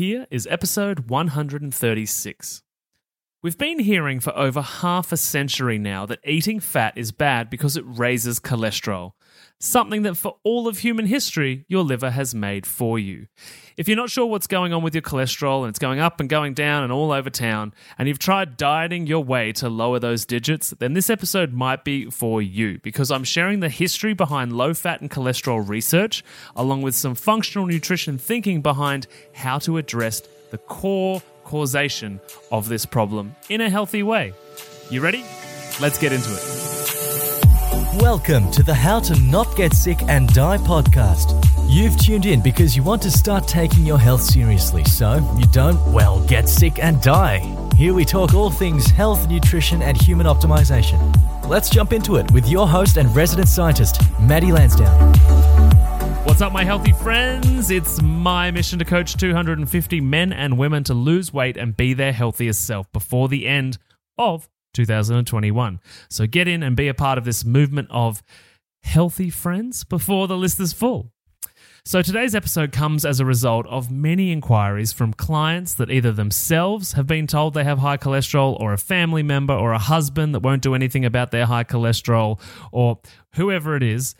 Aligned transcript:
Here 0.00 0.26
is 0.30 0.48
episode 0.50 1.10
136. 1.10 2.62
We've 3.42 3.58
been 3.58 3.80
hearing 3.80 4.18
for 4.18 4.34
over 4.34 4.62
half 4.62 5.12
a 5.12 5.18
century 5.18 5.76
now 5.76 6.06
that 6.06 6.20
eating 6.24 6.58
fat 6.58 6.96
is 6.96 7.12
bad 7.12 7.50
because 7.50 7.76
it 7.76 7.84
raises 7.86 8.40
cholesterol, 8.40 9.10
something 9.58 10.02
that 10.02 10.16
for 10.16 10.36
all 10.42 10.66
of 10.66 10.78
human 10.78 11.06
history 11.06 11.64
your 11.68 11.84
liver 11.84 12.10
has 12.10 12.34
made 12.34 12.66
for 12.66 12.98
you. 12.98 13.26
If 13.76 13.88
you're 13.88 13.96
not 13.96 14.10
sure 14.10 14.26
what's 14.26 14.46
going 14.46 14.72
on 14.72 14.82
with 14.82 14.94
your 14.94 15.02
cholesterol 15.02 15.60
and 15.60 15.70
it's 15.70 15.78
going 15.78 16.00
up 16.00 16.20
and 16.20 16.28
going 16.28 16.54
down 16.54 16.82
and 16.82 16.92
all 16.92 17.12
over 17.12 17.30
town, 17.30 17.72
and 17.98 18.08
you've 18.08 18.18
tried 18.18 18.56
dieting 18.56 19.06
your 19.06 19.22
way 19.22 19.52
to 19.52 19.68
lower 19.68 19.98
those 19.98 20.24
digits, 20.24 20.70
then 20.78 20.94
this 20.94 21.10
episode 21.10 21.52
might 21.52 21.84
be 21.84 22.10
for 22.10 22.42
you 22.42 22.78
because 22.82 23.10
I'm 23.10 23.24
sharing 23.24 23.60
the 23.60 23.68
history 23.68 24.14
behind 24.14 24.52
low 24.52 24.74
fat 24.74 25.00
and 25.00 25.10
cholesterol 25.10 25.66
research, 25.66 26.24
along 26.56 26.82
with 26.82 26.94
some 26.94 27.14
functional 27.14 27.66
nutrition 27.66 28.18
thinking 28.18 28.62
behind 28.62 29.06
how 29.34 29.58
to 29.60 29.78
address 29.78 30.22
the 30.50 30.58
core 30.58 31.22
causation 31.44 32.20
of 32.52 32.68
this 32.68 32.86
problem 32.86 33.34
in 33.48 33.60
a 33.60 33.70
healthy 33.70 34.02
way. 34.02 34.32
You 34.90 35.00
ready? 35.00 35.24
Let's 35.80 35.98
get 35.98 36.12
into 36.12 36.30
it. 36.30 36.99
Welcome 37.96 38.52
to 38.52 38.62
the 38.62 38.72
How 38.72 39.00
to 39.00 39.18
Not 39.18 39.56
Get 39.56 39.74
Sick 39.74 40.02
and 40.02 40.32
Die 40.32 40.58
podcast. 40.58 41.44
You've 41.68 41.96
tuned 41.96 42.24
in 42.24 42.40
because 42.40 42.76
you 42.76 42.84
want 42.84 43.02
to 43.02 43.10
start 43.10 43.48
taking 43.48 43.84
your 43.84 43.98
health 43.98 44.20
seriously 44.20 44.84
so 44.84 45.16
you 45.36 45.44
don't, 45.46 45.76
well, 45.92 46.24
get 46.28 46.48
sick 46.48 46.78
and 46.78 47.02
die. 47.02 47.40
Here 47.74 47.92
we 47.92 48.04
talk 48.04 48.32
all 48.32 48.48
things 48.48 48.86
health, 48.86 49.28
nutrition, 49.28 49.82
and 49.82 50.00
human 50.00 50.26
optimization. 50.26 51.00
Let's 51.48 51.68
jump 51.68 51.92
into 51.92 52.14
it 52.14 52.30
with 52.30 52.48
your 52.48 52.68
host 52.68 52.96
and 52.96 53.12
resident 53.14 53.48
scientist, 53.48 54.00
Maddie 54.20 54.52
Lansdowne. 54.52 55.12
What's 56.24 56.42
up, 56.42 56.52
my 56.52 56.62
healthy 56.62 56.92
friends? 56.92 57.72
It's 57.72 58.00
my 58.00 58.52
mission 58.52 58.78
to 58.78 58.84
coach 58.84 59.16
250 59.16 60.00
men 60.00 60.32
and 60.32 60.56
women 60.56 60.84
to 60.84 60.94
lose 60.94 61.32
weight 61.32 61.56
and 61.56 61.76
be 61.76 61.94
their 61.94 62.12
healthiest 62.12 62.64
self 62.64 62.90
before 62.92 63.28
the 63.28 63.48
end 63.48 63.78
of 64.16 64.48
2021. 64.74 65.80
So 66.08 66.26
get 66.26 66.48
in 66.48 66.62
and 66.62 66.76
be 66.76 66.88
a 66.88 66.94
part 66.94 67.18
of 67.18 67.24
this 67.24 67.44
movement 67.44 67.88
of 67.90 68.22
healthy 68.82 69.30
friends 69.30 69.84
before 69.84 70.28
the 70.28 70.36
list 70.36 70.60
is 70.60 70.72
full. 70.72 71.12
So 71.82 72.02
today's 72.02 72.34
episode 72.34 72.72
comes 72.72 73.06
as 73.06 73.20
a 73.20 73.24
result 73.24 73.66
of 73.66 73.90
many 73.90 74.32
inquiries 74.32 74.92
from 74.92 75.14
clients 75.14 75.74
that 75.74 75.90
either 75.90 76.12
themselves 76.12 76.92
have 76.92 77.06
been 77.06 77.26
told 77.26 77.54
they 77.54 77.64
have 77.64 77.78
high 77.78 77.96
cholesterol, 77.96 78.60
or 78.60 78.74
a 78.74 78.78
family 78.78 79.22
member, 79.22 79.54
or 79.54 79.72
a 79.72 79.78
husband 79.78 80.34
that 80.34 80.40
won't 80.40 80.62
do 80.62 80.74
anything 80.74 81.06
about 81.06 81.30
their 81.30 81.46
high 81.46 81.64
cholesterol, 81.64 82.38
or 82.70 83.00
whoever 83.34 83.76
it 83.76 83.82
is 83.82 84.14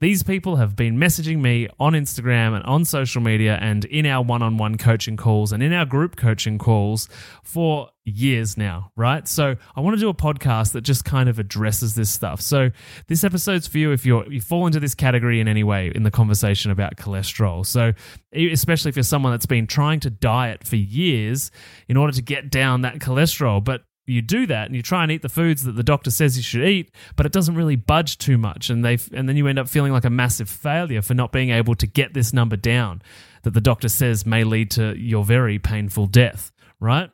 these 0.00 0.22
people 0.22 0.56
have 0.56 0.76
been 0.76 0.96
messaging 0.96 1.40
me 1.40 1.68
on 1.80 1.92
Instagram 1.92 2.54
and 2.54 2.64
on 2.64 2.84
social 2.84 3.20
media 3.20 3.58
and 3.60 3.84
in 3.86 4.06
our 4.06 4.22
one 4.22 4.42
on 4.42 4.56
one 4.56 4.78
coaching 4.78 5.16
calls 5.16 5.50
and 5.50 5.60
in 5.62 5.72
our 5.72 5.84
group 5.84 6.14
coaching 6.14 6.56
calls 6.56 7.08
for 7.42 7.90
years 8.04 8.56
now, 8.56 8.92
right? 8.94 9.26
So 9.26 9.56
I 9.74 9.80
want 9.80 9.96
to 9.96 10.00
do 10.00 10.08
a 10.08 10.14
podcast 10.14 10.72
that 10.72 10.82
just 10.82 11.04
kind 11.04 11.28
of 11.28 11.40
addresses 11.40 11.96
this 11.96 12.10
stuff. 12.10 12.40
So 12.40 12.70
this 13.08 13.24
episode's 13.24 13.66
for 13.66 13.78
you 13.78 13.90
if 13.90 14.06
you're 14.06 14.30
you 14.32 14.40
fall 14.40 14.66
into 14.66 14.78
this 14.78 14.94
category 14.94 15.40
in 15.40 15.48
any 15.48 15.64
way 15.64 15.90
in 15.92 16.04
the 16.04 16.10
conversation 16.10 16.70
about 16.70 16.96
cholesterol. 16.96 17.66
So 17.66 17.92
especially 18.32 18.90
if 18.90 18.96
you're 18.96 19.02
someone 19.02 19.32
that's 19.32 19.46
been 19.46 19.66
trying 19.66 20.00
to 20.00 20.10
diet 20.10 20.64
for 20.64 20.76
years 20.76 21.50
in 21.88 21.96
order 21.96 22.12
to 22.12 22.22
get 22.22 22.50
down 22.50 22.82
that 22.82 23.00
cholesterol, 23.00 23.62
but 23.62 23.82
you 24.08 24.22
do 24.22 24.46
that 24.46 24.66
and 24.66 24.76
you 24.76 24.82
try 24.82 25.02
and 25.02 25.12
eat 25.12 25.22
the 25.22 25.28
foods 25.28 25.64
that 25.64 25.72
the 25.72 25.82
doctor 25.82 26.10
says 26.10 26.36
you 26.36 26.42
should 26.42 26.66
eat, 26.66 26.90
but 27.16 27.26
it 27.26 27.32
doesn't 27.32 27.54
really 27.54 27.76
budge 27.76 28.18
too 28.18 28.38
much, 28.38 28.70
and 28.70 28.84
they 28.84 28.98
and 29.12 29.28
then 29.28 29.36
you 29.36 29.46
end 29.46 29.58
up 29.58 29.68
feeling 29.68 29.92
like 29.92 30.04
a 30.04 30.10
massive 30.10 30.48
failure 30.48 31.02
for 31.02 31.14
not 31.14 31.32
being 31.32 31.50
able 31.50 31.74
to 31.76 31.86
get 31.86 32.14
this 32.14 32.32
number 32.32 32.56
down 32.56 33.02
that 33.42 33.54
the 33.54 33.60
doctor 33.60 33.88
says 33.88 34.26
may 34.26 34.44
lead 34.44 34.70
to 34.72 34.96
your 34.96 35.24
very 35.24 35.58
painful 35.58 36.06
death. 36.06 36.52
Right? 36.80 37.10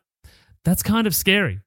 That's 0.64 0.82
kind 0.82 1.06
of 1.06 1.14
scary. 1.14 1.60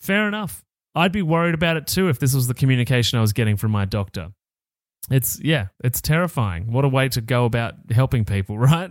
Fair 0.00 0.28
enough. 0.28 0.64
I'd 0.94 1.12
be 1.12 1.22
worried 1.22 1.54
about 1.54 1.76
it 1.76 1.86
too 1.86 2.08
if 2.08 2.18
this 2.18 2.34
was 2.34 2.48
the 2.48 2.54
communication 2.54 3.18
I 3.18 3.22
was 3.22 3.32
getting 3.32 3.56
from 3.56 3.70
my 3.70 3.84
doctor. 3.84 4.32
It's 5.10 5.40
yeah, 5.40 5.68
it's 5.82 6.00
terrifying. 6.00 6.72
What 6.72 6.84
a 6.84 6.88
way 6.88 7.08
to 7.10 7.20
go 7.20 7.44
about 7.44 7.74
helping 7.90 8.24
people, 8.24 8.58
right? 8.58 8.90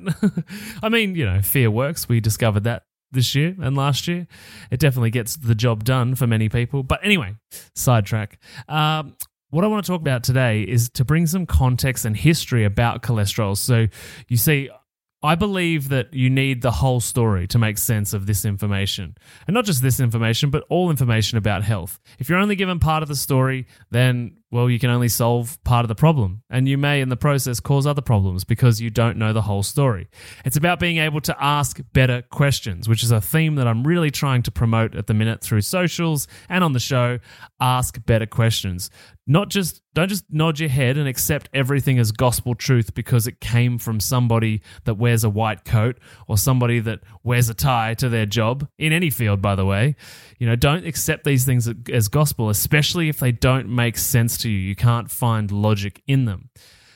I 0.82 0.90
mean, 0.90 1.16
you 1.16 1.26
know, 1.26 1.42
fear 1.42 1.70
works. 1.70 2.10
We 2.10 2.20
discovered 2.20 2.64
that 2.64 2.84
this 3.12 3.36
year 3.36 3.56
and 3.62 3.76
last 3.76 4.08
year. 4.08 4.28
It 4.72 4.80
definitely 4.80 5.12
gets 5.12 5.36
the 5.38 5.56
job 5.56 5.84
done 5.84 6.16
for 6.16 6.28
many 6.28 6.50
people. 6.50 6.84
But 6.84 7.00
anyway, 7.04 7.36
sidetrack. 7.76 8.40
Um, 8.68 9.16
what 9.50 9.64
I 9.64 9.68
want 9.68 9.84
to 9.84 9.92
talk 9.92 10.02
about 10.02 10.24
today 10.24 10.62
is 10.62 10.90
to 10.92 11.06
bring 11.06 11.26
some 11.26 11.46
context 11.46 12.06
and 12.06 12.16
history 12.16 12.66
about 12.66 13.02
cholesterol. 13.02 13.58
So 13.58 13.88
you 14.28 14.38
see, 14.38 14.70
I 15.22 15.36
believe 15.36 15.90
that 15.90 16.14
you 16.14 16.30
need 16.30 16.62
the 16.62 16.72
whole 16.72 17.02
story 17.02 17.46
to 17.48 17.60
make 17.60 17.78
sense 17.78 18.14
of 18.14 18.26
this 18.26 18.46
information. 18.46 19.18
And 19.48 19.54
not 19.54 19.66
just 19.66 19.82
this 19.82 20.00
information, 20.00 20.50
but 20.50 20.64
all 20.70 20.90
information 20.90 21.38
about 21.38 21.64
health. 21.64 22.00
If 22.20 22.30
you're 22.30 22.40
only 22.40 22.56
given 22.56 22.80
part 22.80 23.04
of 23.04 23.10
the 23.10 23.16
story, 23.16 23.68
then 23.92 24.38
well, 24.52 24.70
you 24.70 24.80
can 24.80 24.90
only 24.90 25.10
solve 25.10 25.64
part 25.64 25.84
of 25.84 25.90
the 25.90 25.96
problem. 25.96 26.42
And 26.50 26.68
you 26.68 26.78
may, 26.78 27.02
in 27.02 27.10
the 27.10 27.18
process, 27.18 27.60
cause 27.60 27.86
other 27.86 28.02
problems 28.02 28.44
because 28.44 28.82
you 28.82 28.90
don't 28.90 29.18
know 29.18 29.32
the 29.32 29.44
whole 29.44 29.62
story. 29.62 30.10
It's 30.44 30.58
about 30.58 30.80
being 30.80 30.98
able 30.98 31.22
to 31.22 31.44
ask 31.44 31.80
better 31.94 32.24
questions, 32.24 32.90
which 32.90 33.04
is 33.04 33.12
a 33.12 33.22
theme 33.22 33.56
that 33.56 33.68
I'm 33.68 33.86
really 33.86 34.10
trying 34.10 34.42
to 34.44 34.52
promote 34.52 34.96
at 34.96 35.06
the 35.06 35.14
minute 35.14 35.42
through 35.42 35.62
socials 35.62 36.28
and 36.48 36.64
on 36.64 36.74
the 36.74 36.80
show. 36.80 37.20
Ask 37.60 38.04
better 38.06 38.26
questions. 38.26 38.90
Not 39.32 39.50
just, 39.50 39.84
don't 39.94 40.08
just 40.08 40.26
nod 40.32 40.60
your 40.60 40.70
head 40.70 40.98
and 40.98 41.08
accept 41.08 41.50
everything 41.54 42.00
as 42.00 42.12
gospel 42.12 42.56
truth 42.56 42.96
because 42.96 43.28
it 43.28 43.40
came 43.40 43.78
from 43.78 44.00
somebody 44.00 44.64
that 44.86 44.96
wears 44.96 45.24
a 45.24 45.30
white 45.30 45.64
coat 45.64 46.00
or 46.28 46.36
somebody 46.36 46.80
that 46.80 47.02
wears 47.24 47.48
a 47.48 47.54
tie 47.54 47.94
to 47.94 48.10
their 48.10 48.26
job 48.26 48.68
in 48.80 48.92
any 48.92 49.12
field, 49.12 49.40
by 49.40 49.54
the 49.54 49.68
way. 49.68 49.96
You 50.40 50.48
know, 50.48 50.56
don't 50.56 50.84
accept 50.84 51.26
these 51.26 51.46
things 51.46 51.70
as 51.94 52.08
gospel, 52.08 52.50
especially 52.50 53.08
if 53.08 53.20
they 53.20 53.32
don't 53.32 53.70
make 53.70 54.00
sense 54.00 54.36
to 54.40 54.50
you. 54.50 54.58
You 54.58 54.76
can't 54.76 55.12
find 55.12 55.52
logic 55.52 56.02
in 56.08 56.26
them. 56.26 56.50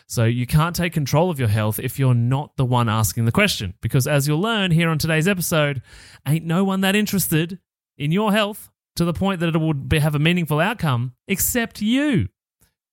So 0.08 0.26
you 0.26 0.48
can't 0.48 0.76
take 0.76 0.92
control 0.92 1.30
of 1.30 1.38
your 1.38 1.50
health 1.50 1.78
if 1.78 2.00
you're 2.00 2.16
not 2.16 2.58
the 2.58 2.66
one 2.66 2.90
asking 2.90 3.26
the 3.26 3.32
question. 3.32 3.76
Because 3.80 4.08
as 4.08 4.28
you'll 4.28 4.42
learn 4.42 4.72
here 4.72 4.90
on 4.90 4.98
today's 4.98 5.28
episode, 5.28 5.84
ain't 6.28 6.46
no 6.46 6.64
one 6.64 6.82
that 6.82 6.96
interested 6.96 7.60
in 7.96 8.12
your 8.12 8.32
health 8.32 8.72
to 8.96 9.06
the 9.06 9.14
point 9.14 9.40
that 9.40 9.54
it 9.54 9.60
would 9.60 9.90
be, 9.90 10.00
have 10.00 10.16
a 10.16 10.20
meaningful 10.20 10.60
outcome 10.60 11.14
except 11.28 11.82
you. 11.82 12.30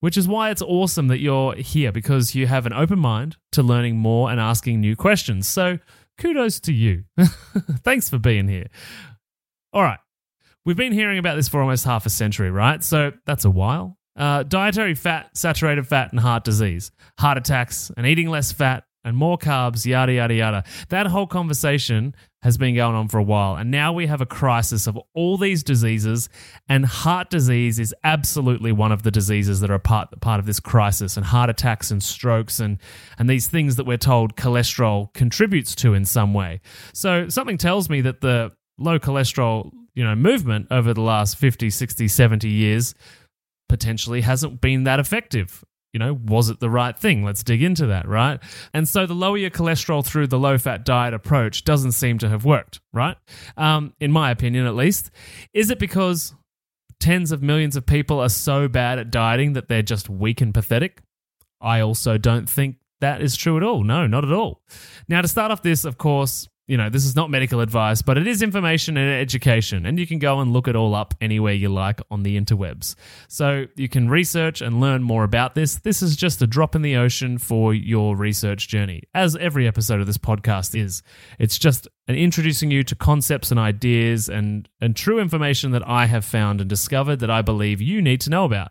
Which 0.00 0.16
is 0.16 0.26
why 0.26 0.50
it's 0.50 0.62
awesome 0.62 1.08
that 1.08 1.20
you're 1.20 1.54
here 1.56 1.92
because 1.92 2.34
you 2.34 2.46
have 2.46 2.64
an 2.64 2.72
open 2.72 2.98
mind 2.98 3.36
to 3.52 3.62
learning 3.62 3.98
more 3.98 4.30
and 4.30 4.40
asking 4.40 4.80
new 4.80 4.96
questions. 4.96 5.46
So 5.46 5.78
kudos 6.16 6.58
to 6.60 6.72
you. 6.72 7.04
Thanks 7.84 8.08
for 8.08 8.18
being 8.18 8.48
here. 8.48 8.68
All 9.74 9.82
right. 9.82 9.98
We've 10.64 10.76
been 10.76 10.92
hearing 10.92 11.18
about 11.18 11.36
this 11.36 11.48
for 11.48 11.60
almost 11.60 11.84
half 11.84 12.06
a 12.06 12.10
century, 12.10 12.50
right? 12.50 12.82
So 12.82 13.12
that's 13.26 13.44
a 13.44 13.50
while. 13.50 13.98
Uh, 14.16 14.42
dietary 14.42 14.94
fat, 14.94 15.36
saturated 15.36 15.86
fat, 15.86 16.12
and 16.12 16.20
heart 16.20 16.44
disease, 16.44 16.90
heart 17.18 17.38
attacks, 17.38 17.90
and 17.96 18.06
eating 18.06 18.28
less 18.28 18.52
fat 18.52 18.84
and 19.04 19.16
more 19.16 19.38
carbs, 19.38 19.86
yada, 19.86 20.12
yada, 20.12 20.34
yada. 20.34 20.64
That 20.88 21.06
whole 21.06 21.26
conversation 21.26 22.14
has 22.42 22.56
been 22.56 22.74
going 22.74 22.94
on 22.94 23.08
for 23.08 23.18
a 23.18 23.22
while. 23.22 23.56
And 23.56 23.70
now 23.70 23.92
we 23.92 24.06
have 24.06 24.20
a 24.20 24.26
crisis 24.26 24.86
of 24.86 24.98
all 25.14 25.36
these 25.36 25.62
diseases, 25.62 26.28
and 26.68 26.86
heart 26.86 27.30
disease 27.30 27.78
is 27.78 27.94
absolutely 28.04 28.72
one 28.72 28.92
of 28.92 29.02
the 29.02 29.10
diseases 29.10 29.60
that 29.60 29.70
are 29.70 29.78
part, 29.78 30.08
part 30.20 30.40
of 30.40 30.46
this 30.46 30.60
crisis, 30.60 31.16
and 31.16 31.26
heart 31.26 31.50
attacks 31.50 31.90
and 31.90 32.02
strokes 32.02 32.60
and, 32.60 32.78
and 33.18 33.28
these 33.28 33.46
things 33.46 33.76
that 33.76 33.84
we're 33.84 33.98
told 33.98 34.36
cholesterol 34.36 35.12
contributes 35.14 35.74
to 35.76 35.94
in 35.94 36.04
some 36.04 36.32
way. 36.34 36.60
So 36.94 37.28
something 37.28 37.58
tells 37.58 37.90
me 37.90 38.00
that 38.02 38.20
the 38.20 38.52
low 38.78 38.98
cholesterol 38.98 39.70
you 39.94 40.04
know 40.04 40.14
movement 40.14 40.66
over 40.70 40.94
the 40.94 41.02
last 41.02 41.36
50 41.36 41.68
60 41.68 42.08
70 42.08 42.48
years 42.48 42.94
potentially 43.68 44.22
hasn't 44.22 44.60
been 44.60 44.84
that 44.84 44.98
effective. 44.98 45.64
You 45.92 45.98
know, 45.98 46.12
was 46.12 46.50
it 46.50 46.60
the 46.60 46.70
right 46.70 46.96
thing? 46.96 47.24
Let's 47.24 47.42
dig 47.42 47.62
into 47.62 47.86
that, 47.86 48.06
right? 48.06 48.38
And 48.72 48.88
so 48.88 49.06
the 49.06 49.14
lower 49.14 49.36
your 49.36 49.50
cholesterol 49.50 50.06
through 50.06 50.28
the 50.28 50.38
low 50.38 50.56
fat 50.56 50.84
diet 50.84 51.14
approach 51.14 51.64
doesn't 51.64 51.92
seem 51.92 52.18
to 52.18 52.28
have 52.28 52.44
worked, 52.44 52.80
right? 52.92 53.16
Um, 53.56 53.94
in 54.00 54.12
my 54.12 54.30
opinion, 54.30 54.66
at 54.66 54.76
least. 54.76 55.10
Is 55.52 55.70
it 55.70 55.78
because 55.78 56.34
tens 57.00 57.32
of 57.32 57.42
millions 57.42 57.74
of 57.76 57.86
people 57.86 58.20
are 58.20 58.28
so 58.28 58.68
bad 58.68 58.98
at 58.98 59.10
dieting 59.10 59.54
that 59.54 59.68
they're 59.68 59.82
just 59.82 60.08
weak 60.08 60.40
and 60.40 60.54
pathetic? 60.54 61.02
I 61.60 61.80
also 61.80 62.18
don't 62.18 62.48
think 62.48 62.76
that 63.00 63.20
is 63.20 63.36
true 63.36 63.56
at 63.56 63.62
all. 63.62 63.82
No, 63.82 64.06
not 64.06 64.24
at 64.24 64.32
all. 64.32 64.62
Now, 65.08 65.22
to 65.22 65.28
start 65.28 65.50
off 65.50 65.62
this, 65.62 65.84
of 65.84 65.98
course, 65.98 66.48
you 66.70 66.76
know, 66.76 66.88
this 66.88 67.04
is 67.04 67.16
not 67.16 67.30
medical 67.30 67.58
advice, 67.58 68.00
but 68.00 68.16
it 68.16 68.28
is 68.28 68.42
information 68.42 68.96
and 68.96 69.20
education, 69.20 69.84
and 69.84 69.98
you 69.98 70.06
can 70.06 70.20
go 70.20 70.38
and 70.38 70.52
look 70.52 70.68
it 70.68 70.76
all 70.76 70.94
up 70.94 71.14
anywhere 71.20 71.52
you 71.52 71.68
like 71.68 72.00
on 72.12 72.22
the 72.22 72.40
interwebs. 72.40 72.94
So 73.26 73.66
you 73.74 73.88
can 73.88 74.08
research 74.08 74.60
and 74.60 74.80
learn 74.80 75.02
more 75.02 75.24
about 75.24 75.56
this. 75.56 75.80
This 75.80 76.00
is 76.00 76.14
just 76.14 76.40
a 76.42 76.46
drop 76.46 76.76
in 76.76 76.82
the 76.82 76.94
ocean 76.94 77.38
for 77.38 77.74
your 77.74 78.14
research 78.16 78.68
journey, 78.68 79.02
as 79.14 79.34
every 79.34 79.66
episode 79.66 80.00
of 80.00 80.06
this 80.06 80.16
podcast 80.16 80.78
is. 80.78 81.02
It's 81.40 81.58
just 81.58 81.88
an 82.06 82.14
introducing 82.14 82.70
you 82.70 82.84
to 82.84 82.94
concepts 82.94 83.50
and 83.50 83.58
ideas 83.58 84.28
and, 84.28 84.68
and 84.80 84.94
true 84.94 85.18
information 85.18 85.72
that 85.72 85.86
I 85.88 86.06
have 86.06 86.24
found 86.24 86.60
and 86.60 86.70
discovered 86.70 87.16
that 87.16 87.30
I 87.30 87.42
believe 87.42 87.80
you 87.80 88.00
need 88.00 88.20
to 88.20 88.30
know 88.30 88.44
about. 88.44 88.70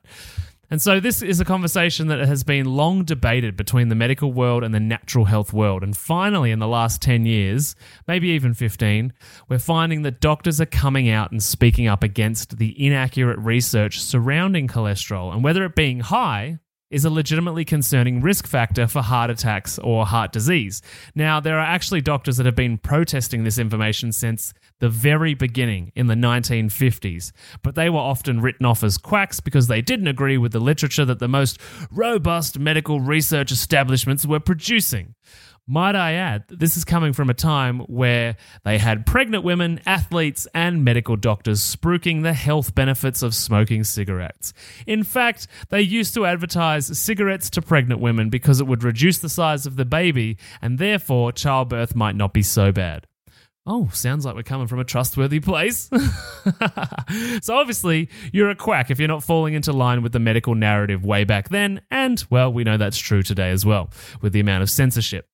And 0.72 0.80
so, 0.80 1.00
this 1.00 1.24
is 1.24 1.40
a 1.40 1.46
conversation 1.46 2.08
that 2.08 2.20
has 2.20 2.44
been 2.44 2.66
long 2.66 3.04
debated 3.04 3.58
between 3.58 3.90
the 3.90 3.96
medical 3.96 4.32
world 4.32 4.64
and 4.64 4.74
the 4.74 4.80
natural 4.80 5.26
health 5.26 5.52
world. 5.52 5.82
And 5.82 5.98
finally, 5.98 6.52
in 6.52 6.60
the 6.60 6.68
last 6.68 7.02
10 7.02 7.26
years, 7.26 7.76
maybe 8.08 8.30
even 8.30 8.54
15, 8.54 9.12
we're 9.48 9.58
finding 9.58 10.04
that 10.04 10.22
doctors 10.22 10.62
are 10.62 10.68
coming 10.68 11.10
out 11.10 11.32
and 11.32 11.42
speaking 11.42 11.88
up 11.88 12.04
against 12.04 12.58
the 12.58 12.86
inaccurate 12.86 13.40
research 13.40 14.00
surrounding 14.00 14.68
cholesterol 14.68 15.34
and 15.34 15.44
whether 15.44 15.66
it 15.66 15.76
being 15.76 16.02
high 16.02 16.60
is 16.90 17.06
a 17.06 17.10
legitimately 17.10 17.64
concerning 17.64 18.22
risk 18.22 18.48
factor 18.48 18.88
for 18.88 19.02
heart 19.02 19.30
attacks 19.30 19.78
or 19.80 20.06
heart 20.06 20.32
disease. 20.32 20.82
Now, 21.14 21.40
there 21.40 21.58
are 21.60 21.66
actually 21.66 22.02
doctors 22.02 22.38
that 22.38 22.46
have 22.46 22.56
been 22.56 22.78
protesting 22.78 23.44
this 23.44 23.60
information 23.60 24.12
since 24.12 24.54
the 24.80 24.90
very 24.90 25.34
beginning 25.34 25.92
in 25.96 26.08
the 26.08 26.16
1950s, 26.16 27.32
but 27.64 27.76
they 27.76 27.90
were 27.90 28.00
often 28.00 28.42
written 28.42 28.66
off 28.66 28.84
as 28.84 28.98
quacks 28.98 29.40
because 29.40 29.68
they 29.68 29.82
didn't 29.82 30.08
agree 30.08 30.38
with 30.38 30.52
the 30.52 30.60
literature 30.60 31.06
that 31.06 31.20
the 31.20 31.28
most 31.28 31.60
robust 31.92 32.58
medical 32.58 33.00
research 33.00 33.52
establishments 33.52 34.26
were 34.26 34.40
producing. 34.40 35.16
Might 35.72 35.96
I 35.96 36.14
add, 36.14 36.46
this 36.48 36.76
is 36.78 36.84
coming 36.84 37.14
from 37.14 37.30
a 37.30 37.36
time 37.36 37.82
where 37.82 38.38
they 38.64 38.80
had 38.80 39.06
pregnant 39.06 39.44
women, 39.44 39.80
athletes, 39.86 40.48
and 40.52 40.84
medical 40.84 41.16
doctors 41.16 41.62
spruiking 41.62 42.24
the 42.24 42.34
health 42.34 42.74
benefits 42.74 43.22
of 43.22 43.36
smoking 43.36 43.84
cigarettes. 43.84 44.52
In 44.88 45.04
fact, 45.04 45.46
they 45.70 45.82
used 45.82 46.16
to 46.16 46.26
advertise 46.26 46.98
cigarettes 46.98 47.52
to 47.52 47.62
pregnant 47.62 48.02
women 48.02 48.32
because 48.32 48.60
it 48.60 48.66
would 48.66 48.84
reduce 48.84 49.20
the 49.20 49.30
size 49.30 49.68
of 49.68 49.76
the 49.76 49.86
baby 49.86 50.40
and 50.60 50.80
therefore 50.80 51.32
childbirth 51.32 51.94
might 51.96 52.16
not 52.16 52.34
be 52.34 52.42
so 52.42 52.72
bad. 52.72 53.06
Oh, 53.68 53.90
sounds 53.94 54.26
like 54.26 54.34
we're 54.34 54.42
coming 54.42 54.66
from 54.66 54.80
a 54.80 54.84
trustworthy 54.84 55.40
place. 55.40 55.88
so, 57.42 57.56
obviously, 57.56 58.10
you're 58.34 58.50
a 58.50 58.56
quack 58.56 58.90
if 58.90 58.98
you're 58.98 59.08
not 59.08 59.24
falling 59.24 59.54
into 59.54 59.72
line 59.72 60.02
with 60.02 60.14
the 60.14 60.20
medical 60.20 60.56
narrative 60.56 61.06
way 61.06 61.26
back 61.26 61.50
then, 61.50 61.82
and, 61.92 62.26
well, 62.32 62.52
we 62.52 62.64
know 62.64 62.78
that's 62.78 62.98
true 62.98 63.22
today 63.22 63.52
as 63.52 63.68
well, 63.68 63.92
with 64.24 64.34
the 64.34 64.40
amount 64.40 64.64
of 64.64 64.72
censorship. 64.72 65.28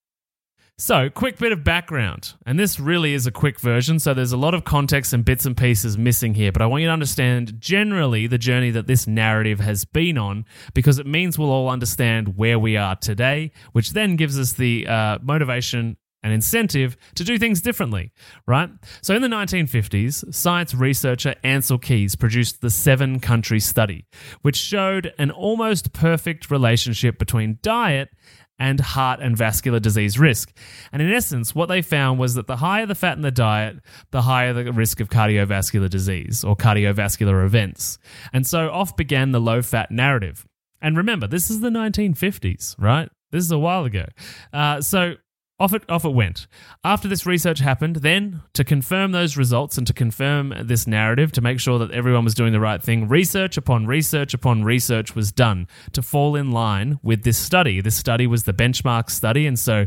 So, 0.78 1.08
quick 1.08 1.38
bit 1.38 1.52
of 1.52 1.64
background. 1.64 2.34
And 2.44 2.60
this 2.60 2.78
really 2.78 3.14
is 3.14 3.26
a 3.26 3.30
quick 3.30 3.58
version, 3.58 3.98
so 3.98 4.12
there's 4.12 4.32
a 4.32 4.36
lot 4.36 4.52
of 4.52 4.64
context 4.64 5.14
and 5.14 5.24
bits 5.24 5.46
and 5.46 5.56
pieces 5.56 5.96
missing 5.96 6.34
here, 6.34 6.52
but 6.52 6.60
I 6.60 6.66
want 6.66 6.82
you 6.82 6.88
to 6.88 6.92
understand 6.92 7.58
generally 7.58 8.26
the 8.26 8.36
journey 8.36 8.70
that 8.72 8.86
this 8.86 9.06
narrative 9.06 9.58
has 9.60 9.86
been 9.86 10.18
on 10.18 10.44
because 10.74 10.98
it 10.98 11.06
means 11.06 11.38
we'll 11.38 11.50
all 11.50 11.70
understand 11.70 12.36
where 12.36 12.58
we 12.58 12.76
are 12.76 12.94
today, 12.94 13.52
which 13.72 13.92
then 13.92 14.16
gives 14.16 14.38
us 14.38 14.52
the 14.52 14.86
uh, 14.86 15.18
motivation 15.22 15.96
and 16.22 16.34
incentive 16.34 16.96
to 17.14 17.24
do 17.24 17.38
things 17.38 17.62
differently, 17.62 18.12
right? 18.46 18.68
So 19.00 19.14
in 19.14 19.22
the 19.22 19.28
1950s, 19.28 20.34
science 20.34 20.74
researcher 20.74 21.36
Ansel 21.42 21.78
Keys 21.78 22.16
produced 22.16 22.60
the 22.60 22.68
seven 22.68 23.20
country 23.20 23.60
study, 23.60 24.06
which 24.42 24.56
showed 24.56 25.14
an 25.18 25.30
almost 25.30 25.94
perfect 25.94 26.50
relationship 26.50 27.18
between 27.18 27.60
diet 27.62 28.10
and 28.58 28.80
heart 28.80 29.20
and 29.20 29.36
vascular 29.36 29.80
disease 29.80 30.18
risk. 30.18 30.52
And 30.92 31.02
in 31.02 31.12
essence, 31.12 31.54
what 31.54 31.66
they 31.66 31.82
found 31.82 32.18
was 32.18 32.34
that 32.34 32.46
the 32.46 32.56
higher 32.56 32.86
the 32.86 32.94
fat 32.94 33.16
in 33.16 33.22
the 33.22 33.30
diet, 33.30 33.78
the 34.10 34.22
higher 34.22 34.52
the 34.52 34.72
risk 34.72 35.00
of 35.00 35.10
cardiovascular 35.10 35.90
disease 35.90 36.44
or 36.44 36.56
cardiovascular 36.56 37.44
events. 37.44 37.98
And 38.32 38.46
so 38.46 38.70
off 38.70 38.96
began 38.96 39.32
the 39.32 39.40
low 39.40 39.62
fat 39.62 39.90
narrative. 39.90 40.46
And 40.80 40.96
remember, 40.96 41.26
this 41.26 41.50
is 41.50 41.60
the 41.60 41.70
1950s, 41.70 42.76
right? 42.78 43.08
This 43.30 43.44
is 43.44 43.50
a 43.50 43.58
while 43.58 43.84
ago. 43.84 44.06
Uh, 44.52 44.80
so 44.80 45.14
off 45.58 45.72
it, 45.72 45.82
off 45.88 46.04
it 46.04 46.12
went. 46.12 46.46
After 46.84 47.08
this 47.08 47.24
research 47.24 47.60
happened, 47.60 47.96
then 47.96 48.42
to 48.52 48.64
confirm 48.64 49.12
those 49.12 49.36
results 49.36 49.78
and 49.78 49.86
to 49.86 49.92
confirm 49.92 50.52
this 50.62 50.86
narrative, 50.86 51.32
to 51.32 51.40
make 51.40 51.60
sure 51.60 51.78
that 51.78 51.90
everyone 51.92 52.24
was 52.24 52.34
doing 52.34 52.52
the 52.52 52.60
right 52.60 52.82
thing, 52.82 53.08
research 53.08 53.56
upon 53.56 53.86
research 53.86 54.34
upon 54.34 54.64
research 54.64 55.14
was 55.14 55.32
done 55.32 55.66
to 55.92 56.02
fall 56.02 56.36
in 56.36 56.50
line 56.50 56.98
with 57.02 57.22
this 57.22 57.38
study. 57.38 57.80
This 57.80 57.96
study 57.96 58.26
was 58.26 58.44
the 58.44 58.52
benchmark 58.52 59.10
study, 59.10 59.46
and 59.46 59.58
so 59.58 59.86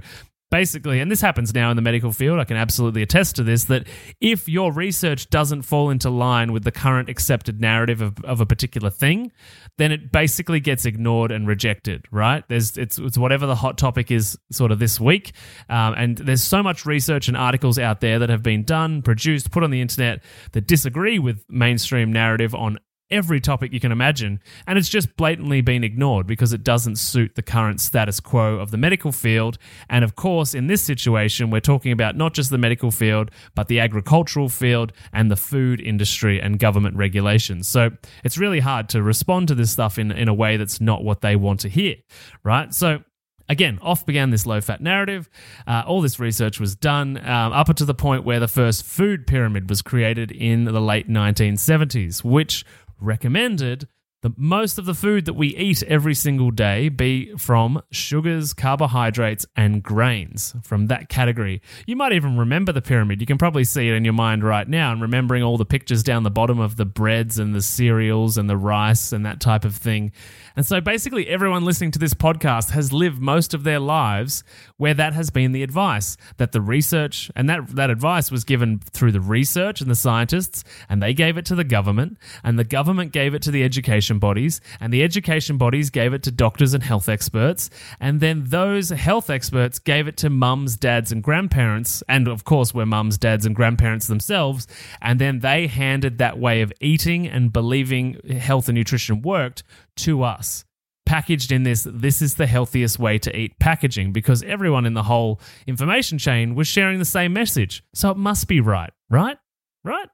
basically, 0.51 0.99
and 0.99 1.11
this 1.11 1.21
happens 1.21 1.53
now 1.53 1.69
in 1.69 1.75
the 1.75 1.81
medical 1.81 2.11
field, 2.11 2.39
I 2.39 2.43
can 2.43 2.57
absolutely 2.57 3.01
attest 3.01 3.35
to 3.35 3.43
this, 3.43 3.65
that 3.65 3.87
if 4.19 4.49
your 4.49 4.71
research 4.71 5.29
doesn't 5.29 5.63
fall 5.63 5.89
into 5.89 6.09
line 6.09 6.51
with 6.51 6.63
the 6.63 6.71
current 6.71 7.09
accepted 7.09 7.61
narrative 7.61 8.01
of, 8.01 8.23
of 8.23 8.41
a 8.41 8.45
particular 8.45 8.89
thing, 8.89 9.31
then 9.77 9.91
it 9.91 10.11
basically 10.11 10.59
gets 10.59 10.85
ignored 10.85 11.31
and 11.31 11.47
rejected, 11.47 12.05
right? 12.11 12.43
There's 12.47 12.77
it's, 12.77 12.97
it's 12.97 13.17
whatever 13.17 13.45
the 13.45 13.55
hot 13.55 13.77
topic 13.77 14.11
is 14.11 14.37
sort 14.51 14.71
of 14.71 14.79
this 14.79 14.99
week. 14.99 15.33
Um, 15.69 15.93
and 15.95 16.17
there's 16.17 16.43
so 16.43 16.63
much 16.63 16.85
research 16.85 17.27
and 17.27 17.37
articles 17.37 17.77
out 17.77 18.01
there 18.01 18.19
that 18.19 18.29
have 18.29 18.43
been 18.43 18.63
done, 18.63 19.01
produced, 19.01 19.51
put 19.51 19.63
on 19.63 19.71
the 19.71 19.81
internet 19.81 20.23
that 20.51 20.67
disagree 20.67 21.19
with 21.19 21.43
mainstream 21.49 22.11
narrative 22.11 22.55
on 22.55 22.79
every 23.11 23.39
topic 23.39 23.73
you 23.73 23.79
can 23.79 23.91
imagine, 23.91 24.39
and 24.67 24.77
it's 24.77 24.89
just 24.89 25.15
blatantly 25.17 25.61
been 25.61 25.83
ignored 25.83 26.27
because 26.27 26.53
it 26.53 26.63
doesn't 26.63 26.97
suit 26.97 27.35
the 27.35 27.41
current 27.41 27.81
status 27.81 28.19
quo 28.19 28.55
of 28.55 28.71
the 28.71 28.77
medical 28.77 29.11
field. 29.11 29.57
And 29.89 30.03
of 30.03 30.15
course, 30.15 30.53
in 30.53 30.67
this 30.67 30.81
situation, 30.81 31.49
we're 31.49 31.59
talking 31.59 31.91
about 31.91 32.15
not 32.15 32.33
just 32.33 32.49
the 32.49 32.57
medical 32.57 32.91
field, 32.91 33.31
but 33.55 33.67
the 33.67 33.79
agricultural 33.79 34.49
field 34.49 34.93
and 35.13 35.31
the 35.31 35.35
food 35.35 35.81
industry 35.81 36.41
and 36.41 36.59
government 36.59 36.95
regulations. 36.95 37.67
So 37.67 37.91
it's 38.23 38.37
really 38.37 38.59
hard 38.59 38.89
to 38.89 39.01
respond 39.01 39.47
to 39.49 39.55
this 39.55 39.71
stuff 39.71 39.97
in, 39.97 40.11
in 40.11 40.27
a 40.27 40.33
way 40.33 40.57
that's 40.57 40.81
not 40.81 41.03
what 41.03 41.21
they 41.21 41.35
want 41.35 41.59
to 41.61 41.69
hear, 41.69 41.95
right? 42.43 42.73
So 42.73 43.03
Again, 43.49 43.79
off 43.81 44.05
began 44.05 44.29
this 44.29 44.45
low 44.45 44.61
fat 44.61 44.79
narrative. 44.79 45.27
Uh, 45.65 45.81
all 45.87 46.01
this 46.01 46.19
research 46.19 46.59
was 46.59 46.75
done 46.75 47.17
um, 47.17 47.51
up 47.51 47.75
to 47.75 47.83
the 47.83 47.95
point 47.95 48.23
where 48.23 48.39
the 48.39 48.47
first 48.47 48.85
food 48.85 49.25
pyramid 49.25 49.69
was 49.69 49.81
created 49.81 50.31
in 50.31 50.65
the 50.65 50.79
late 50.79 51.09
1970s, 51.09 52.23
which 52.23 52.63
recommended 52.99 53.87
the 54.21 54.33
most 54.35 54.77
of 54.77 54.85
the 54.85 54.93
food 54.93 55.23
that 55.25 55.33
we 55.33 55.55
eat 55.55 55.81
every 55.83 56.13
single 56.13 56.51
day 56.51 56.89
be 56.89 57.33
from 57.37 57.81
sugars, 57.89 58.53
carbohydrates, 58.53 59.45
and 59.55 59.81
grains 59.81 60.53
from 60.61 60.87
that 60.87 61.07
category. 61.07 61.61
You 61.87 61.95
might 61.95 62.11
even 62.11 62.37
remember 62.37 62.73
the 62.73 62.81
pyramid. 62.81 63.21
You 63.21 63.27
can 63.27 63.37
probably 63.37 63.63
see 63.63 63.87
it 63.87 63.93
in 63.93 64.03
your 64.03 64.13
mind 64.13 64.43
right 64.43 64.67
now 64.67 64.91
and 64.91 65.01
remembering 65.01 65.41
all 65.41 65.57
the 65.57 65.65
pictures 65.65 66.03
down 66.03 66.23
the 66.23 66.29
bottom 66.29 66.59
of 66.59 66.75
the 66.75 66.85
breads 66.85 67.39
and 67.39 67.55
the 67.55 67.61
cereals 67.61 68.37
and 68.37 68.49
the 68.49 68.57
rice 68.57 69.13
and 69.13 69.25
that 69.25 69.39
type 69.39 69.63
of 69.63 69.75
thing. 69.75 70.11
And 70.57 70.65
so 70.65 70.81
basically, 70.81 71.27
everyone 71.29 71.63
listening 71.63 71.91
to 71.91 71.99
this 71.99 72.13
podcast 72.13 72.71
has 72.71 72.91
lived 72.91 73.21
most 73.21 73.53
of 73.53 73.63
their 73.63 73.79
lives 73.79 74.43
where 74.75 74.93
that 74.93 75.13
has 75.13 75.29
been 75.29 75.53
the 75.53 75.63
advice 75.63 76.17
that 76.37 76.51
the 76.51 76.61
research 76.61 77.31
and 77.37 77.49
that, 77.49 77.69
that 77.69 77.89
advice 77.89 78.31
was 78.31 78.43
given 78.43 78.79
through 78.79 79.13
the 79.13 79.21
research 79.21 79.79
and 79.79 79.89
the 79.89 79.95
scientists, 79.95 80.65
and 80.89 81.01
they 81.01 81.13
gave 81.13 81.37
it 81.37 81.45
to 81.45 81.55
the 81.55 81.63
government, 81.63 82.17
and 82.43 82.59
the 82.59 82.65
government 82.65 83.13
gave 83.13 83.33
it 83.33 83.41
to 83.43 83.51
the 83.51 83.63
education 83.63 84.08
bodies, 84.17 84.61
and 84.79 84.91
the 84.91 85.03
education 85.03 85.57
bodies 85.57 85.91
gave 85.91 86.13
it 86.13 86.23
to 86.23 86.31
doctors 86.31 86.73
and 86.73 86.81
health 86.81 87.07
experts, 87.07 87.69
and 87.99 88.19
then 88.19 88.45
those 88.47 88.89
health 88.89 89.29
experts 89.29 89.77
gave 89.77 90.07
it 90.07 90.17
to 90.17 90.29
mums, 90.29 90.77
dads, 90.77 91.11
and 91.11 91.21
grandparents, 91.21 92.01
and 92.09 92.27
of 92.27 92.45
course, 92.45 92.73
we're 92.73 92.85
mums, 92.85 93.19
dads, 93.19 93.45
and 93.45 93.55
grandparents 93.55 94.07
themselves, 94.07 94.65
and 95.01 95.19
then 95.19 95.39
they 95.39 95.67
handed 95.67 96.17
that 96.17 96.39
way 96.39 96.61
of 96.61 96.73
eating 96.81 97.27
and 97.27 97.53
believing 97.53 98.19
health 98.39 98.67
and 98.67 98.75
nutrition 98.77 99.21
worked 99.21 99.61
to 99.97 100.23
us. 100.23 100.65
Packaged 101.05 101.51
in 101.51 101.63
this 101.63 101.87
this 101.91 102.21
is 102.21 102.35
the 102.35 102.47
healthiest 102.47 102.99
way 102.99 103.17
to 103.17 103.35
eat 103.35 103.57
packaging 103.59 104.13
because 104.13 104.43
everyone 104.43 104.85
in 104.85 104.93
the 104.93 105.03
whole 105.03 105.41
information 105.65 106.19
chain 106.19 106.53
was 106.53 106.67
sharing 106.67 106.99
the 106.99 107.05
same 107.05 107.33
message. 107.33 107.83
So 107.95 108.11
it 108.11 108.17
must 108.17 108.47
be 108.47 108.61
right 108.61 108.91
right? 109.09 109.37
Right 109.83 110.07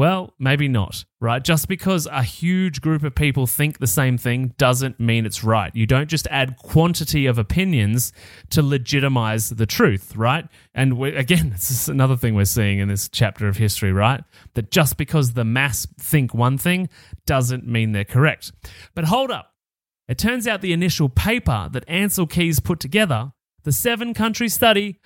well, 0.00 0.32
maybe 0.38 0.66
not, 0.66 1.04
right? 1.20 1.44
Just 1.44 1.68
because 1.68 2.06
a 2.06 2.22
huge 2.22 2.80
group 2.80 3.04
of 3.04 3.14
people 3.14 3.46
think 3.46 3.80
the 3.80 3.86
same 3.86 4.16
thing 4.16 4.54
doesn't 4.56 4.98
mean 4.98 5.26
it's 5.26 5.44
right. 5.44 5.70
You 5.76 5.86
don't 5.86 6.08
just 6.08 6.26
add 6.28 6.56
quantity 6.56 7.26
of 7.26 7.36
opinions 7.36 8.10
to 8.48 8.62
legitimize 8.62 9.50
the 9.50 9.66
truth, 9.66 10.16
right? 10.16 10.48
And 10.72 11.04
again, 11.04 11.50
this 11.52 11.70
is 11.70 11.90
another 11.90 12.16
thing 12.16 12.34
we're 12.34 12.46
seeing 12.46 12.78
in 12.78 12.88
this 12.88 13.10
chapter 13.10 13.46
of 13.46 13.58
history, 13.58 13.92
right? 13.92 14.24
That 14.54 14.70
just 14.70 14.96
because 14.96 15.34
the 15.34 15.44
mass 15.44 15.86
think 15.98 16.32
one 16.32 16.56
thing 16.56 16.88
doesn't 17.26 17.68
mean 17.68 17.92
they're 17.92 18.06
correct. 18.06 18.52
But 18.94 19.04
hold 19.04 19.30
up. 19.30 19.52
It 20.08 20.16
turns 20.16 20.48
out 20.48 20.62
the 20.62 20.72
initial 20.72 21.10
paper 21.10 21.68
that 21.72 21.86
Ansel 21.86 22.26
Keys 22.26 22.58
put 22.58 22.80
together, 22.80 23.34
the 23.64 23.72
seven 23.72 24.14
country 24.14 24.48
study, 24.48 24.98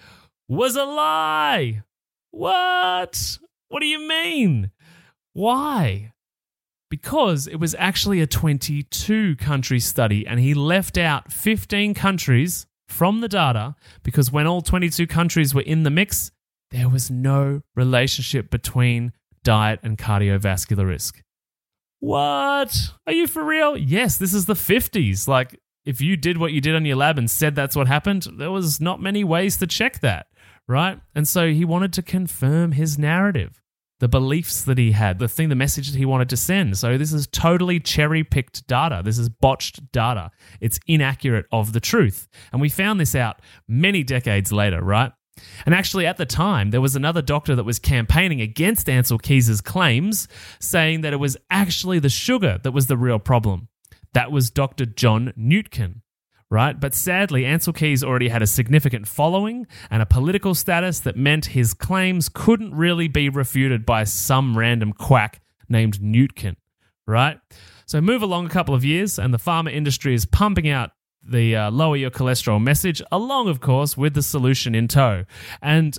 was 0.46 0.76
a 0.76 0.84
lie. 0.84 1.82
What? 2.30 3.38
What 3.74 3.80
do 3.80 3.88
you 3.88 4.06
mean? 4.06 4.70
Why? 5.34 6.12
Because 6.90 7.46
it 7.46 7.56
was 7.56 7.74
actually 7.78 8.20
a 8.20 8.26
22 8.26 9.36
country 9.36 9.80
study 9.80 10.26
and 10.26 10.40
he 10.40 10.54
left 10.54 10.96
out 10.96 11.32
15 11.32 11.92
countries 11.92 12.66
from 12.88 13.20
the 13.20 13.28
data 13.28 13.74
because 14.02 14.30
when 14.30 14.46
all 14.46 14.62
22 14.62 15.06
countries 15.06 15.54
were 15.54 15.62
in 15.62 15.82
the 15.82 15.90
mix, 15.90 16.30
there 16.70 16.88
was 16.88 17.10
no 17.10 17.62
relationship 17.74 18.48
between 18.50 19.12
diet 19.42 19.80
and 19.82 19.98
cardiovascular 19.98 20.86
risk. 20.86 21.20
What? 22.00 22.92
Are 23.06 23.12
you 23.12 23.26
for 23.26 23.42
real? 23.42 23.76
Yes, 23.76 24.16
this 24.16 24.34
is 24.34 24.46
the 24.46 24.54
50s. 24.54 25.26
Like, 25.26 25.58
if 25.84 26.00
you 26.00 26.16
did 26.16 26.38
what 26.38 26.52
you 26.52 26.60
did 26.60 26.74
on 26.74 26.84
your 26.84 26.96
lab 26.96 27.18
and 27.18 27.30
said 27.30 27.54
that's 27.54 27.76
what 27.76 27.88
happened, 27.88 28.28
there 28.36 28.50
was 28.50 28.80
not 28.80 29.00
many 29.00 29.24
ways 29.24 29.56
to 29.58 29.66
check 29.66 30.00
that, 30.00 30.26
right? 30.68 31.00
And 31.14 31.26
so 31.26 31.48
he 31.48 31.64
wanted 31.64 31.92
to 31.94 32.02
confirm 32.02 32.72
his 32.72 32.98
narrative. 32.98 33.60
The 34.00 34.08
beliefs 34.08 34.62
that 34.64 34.76
he 34.76 34.92
had, 34.92 35.18
the 35.18 35.28
thing, 35.28 35.48
the 35.48 35.54
message 35.54 35.90
that 35.90 35.98
he 35.98 36.04
wanted 36.04 36.28
to 36.30 36.36
send. 36.36 36.76
So 36.76 36.98
this 36.98 37.12
is 37.12 37.26
totally 37.28 37.78
cherry 37.78 38.24
picked 38.24 38.66
data. 38.66 39.02
This 39.04 39.18
is 39.18 39.28
botched 39.28 39.92
data. 39.92 40.30
It's 40.60 40.80
inaccurate 40.86 41.46
of 41.52 41.72
the 41.72 41.80
truth. 41.80 42.28
And 42.52 42.60
we 42.60 42.68
found 42.68 42.98
this 42.98 43.14
out 43.14 43.40
many 43.68 44.02
decades 44.02 44.52
later, 44.52 44.82
right? 44.82 45.12
And 45.66 45.74
actually, 45.74 46.06
at 46.06 46.16
the 46.16 46.26
time, 46.26 46.70
there 46.70 46.80
was 46.80 46.96
another 46.96 47.22
doctor 47.22 47.56
that 47.56 47.64
was 47.64 47.78
campaigning 47.78 48.40
against 48.40 48.88
Ansel 48.88 49.18
Keys's 49.18 49.60
claims, 49.60 50.28
saying 50.60 51.00
that 51.00 51.12
it 51.12 51.18
was 51.18 51.36
actually 51.50 51.98
the 51.98 52.08
sugar 52.08 52.58
that 52.62 52.72
was 52.72 52.86
the 52.86 52.96
real 52.96 53.18
problem. 53.18 53.68
That 54.12 54.30
was 54.30 54.50
Dr. 54.50 54.86
John 54.86 55.32
Yudkin 55.36 56.02
right? 56.50 56.78
But 56.78 56.94
sadly, 56.94 57.44
Ansel 57.44 57.72
Keys 57.72 58.04
already 58.04 58.28
had 58.28 58.42
a 58.42 58.46
significant 58.46 59.08
following 59.08 59.66
and 59.90 60.02
a 60.02 60.06
political 60.06 60.54
status 60.54 61.00
that 61.00 61.16
meant 61.16 61.46
his 61.46 61.74
claims 61.74 62.28
couldn't 62.28 62.74
really 62.74 63.08
be 63.08 63.28
refuted 63.28 63.84
by 63.84 64.04
some 64.04 64.56
random 64.56 64.92
quack 64.92 65.40
named 65.68 65.98
Yudkin, 66.00 66.56
right? 67.06 67.38
So 67.86 68.00
move 68.00 68.22
along 68.22 68.46
a 68.46 68.50
couple 68.50 68.74
of 68.74 68.84
years, 68.84 69.18
and 69.18 69.32
the 69.32 69.38
pharma 69.38 69.72
industry 69.72 70.14
is 70.14 70.26
pumping 70.26 70.68
out 70.68 70.90
the 71.22 71.56
uh, 71.56 71.70
lower 71.70 71.96
your 71.96 72.10
cholesterol 72.10 72.62
message, 72.62 73.02
along, 73.10 73.48
of 73.48 73.60
course, 73.60 73.96
with 73.96 74.14
the 74.14 74.22
solution 74.22 74.74
in 74.74 74.88
tow. 74.88 75.24
And 75.62 75.98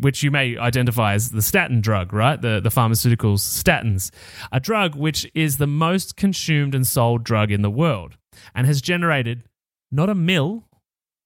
which 0.00 0.22
you 0.22 0.32
may 0.32 0.56
identify 0.58 1.14
as 1.14 1.30
the 1.30 1.42
statin 1.42 1.80
drug, 1.80 2.12
right? 2.12 2.40
The, 2.40 2.60
the 2.60 2.70
pharmaceuticals, 2.70 3.38
statins, 3.38 4.10
a 4.50 4.58
drug 4.58 4.96
which 4.96 5.30
is 5.32 5.58
the 5.58 5.66
most 5.68 6.16
consumed 6.16 6.74
and 6.74 6.84
sold 6.84 7.22
drug 7.22 7.52
in 7.52 7.62
the 7.62 7.70
world 7.70 8.16
and 8.54 8.66
has 8.66 8.80
generated 8.80 9.44
not 9.90 10.08
a 10.08 10.14
mill, 10.14 10.68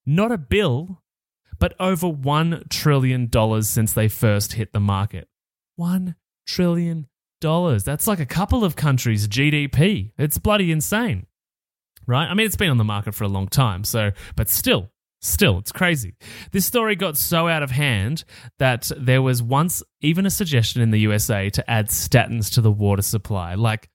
not 0.05 0.31
a 0.31 0.37
bill, 0.37 1.01
but 1.59 1.73
over 1.79 2.07
$1 2.07 2.69
trillion 2.69 3.29
since 3.63 3.93
they 3.93 4.07
first 4.07 4.53
hit 4.53 4.73
the 4.73 4.79
market. 4.79 5.27
$1 5.79 6.15
trillion. 6.47 7.07
That's 7.41 8.07
like 8.07 8.19
a 8.19 8.25
couple 8.25 8.63
of 8.63 8.75
countries' 8.75 9.27
GDP. 9.27 10.11
It's 10.17 10.37
bloody 10.37 10.71
insane. 10.71 11.25
Right? 12.05 12.27
I 12.27 12.33
mean, 12.33 12.45
it's 12.45 12.55
been 12.55 12.69
on 12.69 12.77
the 12.77 12.83
market 12.83 13.15
for 13.15 13.23
a 13.23 13.27
long 13.27 13.47
time, 13.47 13.83
so, 13.83 14.11
but 14.35 14.49
still, 14.49 14.91
Still, 15.23 15.59
it's 15.59 15.71
crazy. 15.71 16.15
This 16.51 16.65
story 16.65 16.95
got 16.95 17.15
so 17.15 17.47
out 17.47 17.61
of 17.61 17.69
hand 17.69 18.23
that 18.57 18.91
there 18.97 19.21
was 19.21 19.43
once 19.43 19.83
even 20.01 20.25
a 20.25 20.31
suggestion 20.31 20.81
in 20.81 20.89
the 20.89 21.01
USA 21.01 21.51
to 21.51 21.69
add 21.69 21.89
statins 21.89 22.51
to 22.53 22.61
the 22.61 22.71
water 22.71 23.03
supply. 23.03 23.53
Like, 23.53 23.87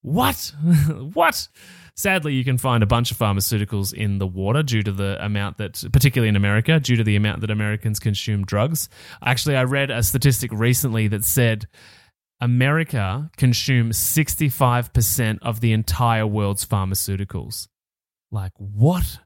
what? 0.00 0.54
what? 1.12 1.48
Sadly, 2.00 2.32
you 2.32 2.44
can 2.44 2.56
find 2.56 2.82
a 2.82 2.86
bunch 2.86 3.10
of 3.10 3.18
pharmaceuticals 3.18 3.92
in 3.92 4.16
the 4.16 4.26
water 4.26 4.62
due 4.62 4.82
to 4.82 4.90
the 4.90 5.22
amount 5.22 5.58
that, 5.58 5.84
particularly 5.92 6.30
in 6.30 6.36
America, 6.36 6.80
due 6.80 6.96
to 6.96 7.04
the 7.04 7.14
amount 7.14 7.42
that 7.42 7.50
Americans 7.50 7.98
consume 7.98 8.42
drugs. 8.46 8.88
Actually, 9.22 9.56
I 9.56 9.64
read 9.64 9.90
a 9.90 10.02
statistic 10.02 10.50
recently 10.50 11.08
that 11.08 11.24
said 11.24 11.68
America 12.40 13.30
consumes 13.36 13.98
65% 13.98 15.40
of 15.42 15.60
the 15.60 15.74
entire 15.74 16.26
world's 16.26 16.64
pharmaceuticals. 16.64 17.68
Like, 18.30 18.52
what? 18.56 19.18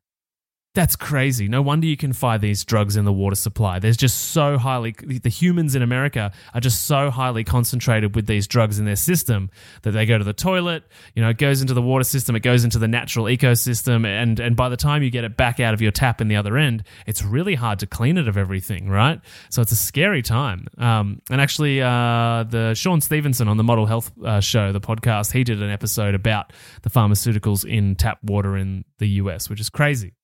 That's 0.75 0.97
crazy. 0.97 1.47
No 1.47 1.63
wonder 1.63 1.87
you 1.87 1.97
can 1.97 2.13
find 2.13 2.43
these 2.43 2.65
drugs 2.65 2.97
in 2.97 3.05
the 3.05 3.13
water 3.13 3.37
supply. 3.37 3.79
There's 3.79 3.97
just 3.97 4.33
so 4.33 4.59
highly, 4.59 4.91
the 4.91 5.29
humans 5.29 5.77
in 5.77 5.83
America 5.83 6.33
are 6.53 6.61
just 6.61 6.87
so 6.87 7.11
highly 7.11 7.45
concentrated 7.45 8.17
with 8.17 8.27
these 8.27 8.49
drugs 8.49 8.81
in 8.81 8.85
their 8.85 8.97
system 8.97 9.51
that 9.83 9.93
they 9.93 10.05
go 10.05 10.19
to 10.19 10.25
the 10.25 10.33
toilet, 10.33 10.83
you 11.15 11.23
know, 11.23 11.29
it 11.29 11.39
goes 11.39 11.61
into 11.61 11.75
the 11.75 11.83
water 11.83 12.03
system, 12.03 12.35
it 12.35 12.41
goes 12.41 12.65
into 12.65 12.81
the 12.81 12.89
natural 12.89 13.27
ecosystem. 13.27 14.05
And, 14.05 14.41
and 14.41 14.57
by 14.57 14.69
the 14.69 14.77
time 14.77 15.05
you 15.05 15.11
get 15.11 15.23
it 15.23 15.37
back 15.37 15.61
out 15.61 15.75
of 15.75 15.81
your 15.81 15.93
tap 15.93 16.21
in 16.21 16.27
the 16.27 16.35
other 16.35 16.59
end, 16.59 16.83
it's 17.07 17.23
really 17.23 17.55
hard 17.55 17.79
to 17.79 17.87
clean 17.87 18.19
it 18.19 18.27
of 18.27 18.37
everything, 18.37 18.89
right? 18.89 19.21
So 19.51 19.63
it's 19.63 19.71
a 19.71 19.77
scary 19.77 20.23
time. 20.23 20.67
Um, 20.77 21.23
and 21.31 21.41
actually, 21.41 21.83
uh, 21.83 22.47
the 22.51 22.75
Shawn 22.75 23.01
Stevenson 23.01 23.47
on 23.47 23.59
the 23.59 23.65
Model 23.65 23.87
Health 23.87 24.11
uh, 24.25 24.41
show, 24.41 24.73
the 24.73 24.81
podcast, 24.81 25.31
he 25.31 25.45
did 25.45 25.63
an 25.63 25.71
episode 25.71 26.17
about 26.17 26.53
the 26.83 26.91
pharmaceuticals 26.91 27.65
in 27.65 27.95
tap 27.95 28.19
water 28.25 28.57
in 28.57 28.85
the 28.99 29.07
US, 29.07 29.49
which 29.49 29.61
is 29.61 29.71
crazy 29.71 30.15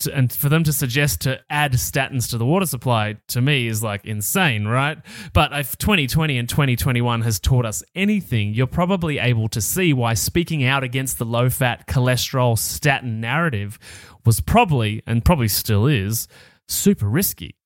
to, 0.00 0.14
and 0.14 0.32
for 0.32 0.48
them 0.48 0.64
to 0.64 0.72
suggest 0.72 1.20
to 1.22 1.40
add 1.50 1.72
statins 1.72 2.30
to 2.30 2.38
the 2.38 2.44
water 2.46 2.66
supply 2.66 3.16
to 3.28 3.40
me 3.40 3.66
is 3.66 3.82
like 3.82 4.04
insane, 4.04 4.66
right? 4.66 4.98
But 5.32 5.52
if 5.52 5.76
2020 5.78 6.38
and 6.38 6.48
2021 6.48 7.22
has 7.22 7.40
taught 7.40 7.66
us 7.66 7.82
anything, 7.94 8.54
you're 8.54 8.66
probably 8.66 9.18
able 9.18 9.48
to 9.48 9.60
see 9.60 9.92
why 9.92 10.14
speaking 10.14 10.64
out 10.64 10.84
against 10.84 11.18
the 11.18 11.24
low 11.24 11.50
fat 11.50 11.86
cholesterol 11.86 12.58
statin 12.58 13.20
narrative 13.20 13.78
was 14.24 14.40
probably, 14.40 15.02
and 15.06 15.24
probably 15.24 15.48
still 15.48 15.86
is, 15.86 16.28
super 16.68 17.08
risky. 17.08 17.56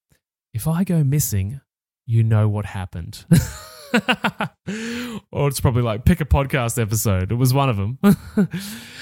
If 0.54 0.68
I 0.68 0.84
go 0.84 1.02
missing, 1.02 1.60
you 2.06 2.22
know 2.22 2.48
what 2.48 2.66
happened. 2.66 3.24
or 5.32 5.48
it's 5.48 5.60
probably 5.60 5.82
like 5.82 6.04
pick 6.04 6.20
a 6.20 6.24
podcast 6.24 6.80
episode. 6.80 7.32
It 7.32 7.36
was 7.36 7.52
one 7.52 7.68
of 7.68 7.76
them. 7.76 7.98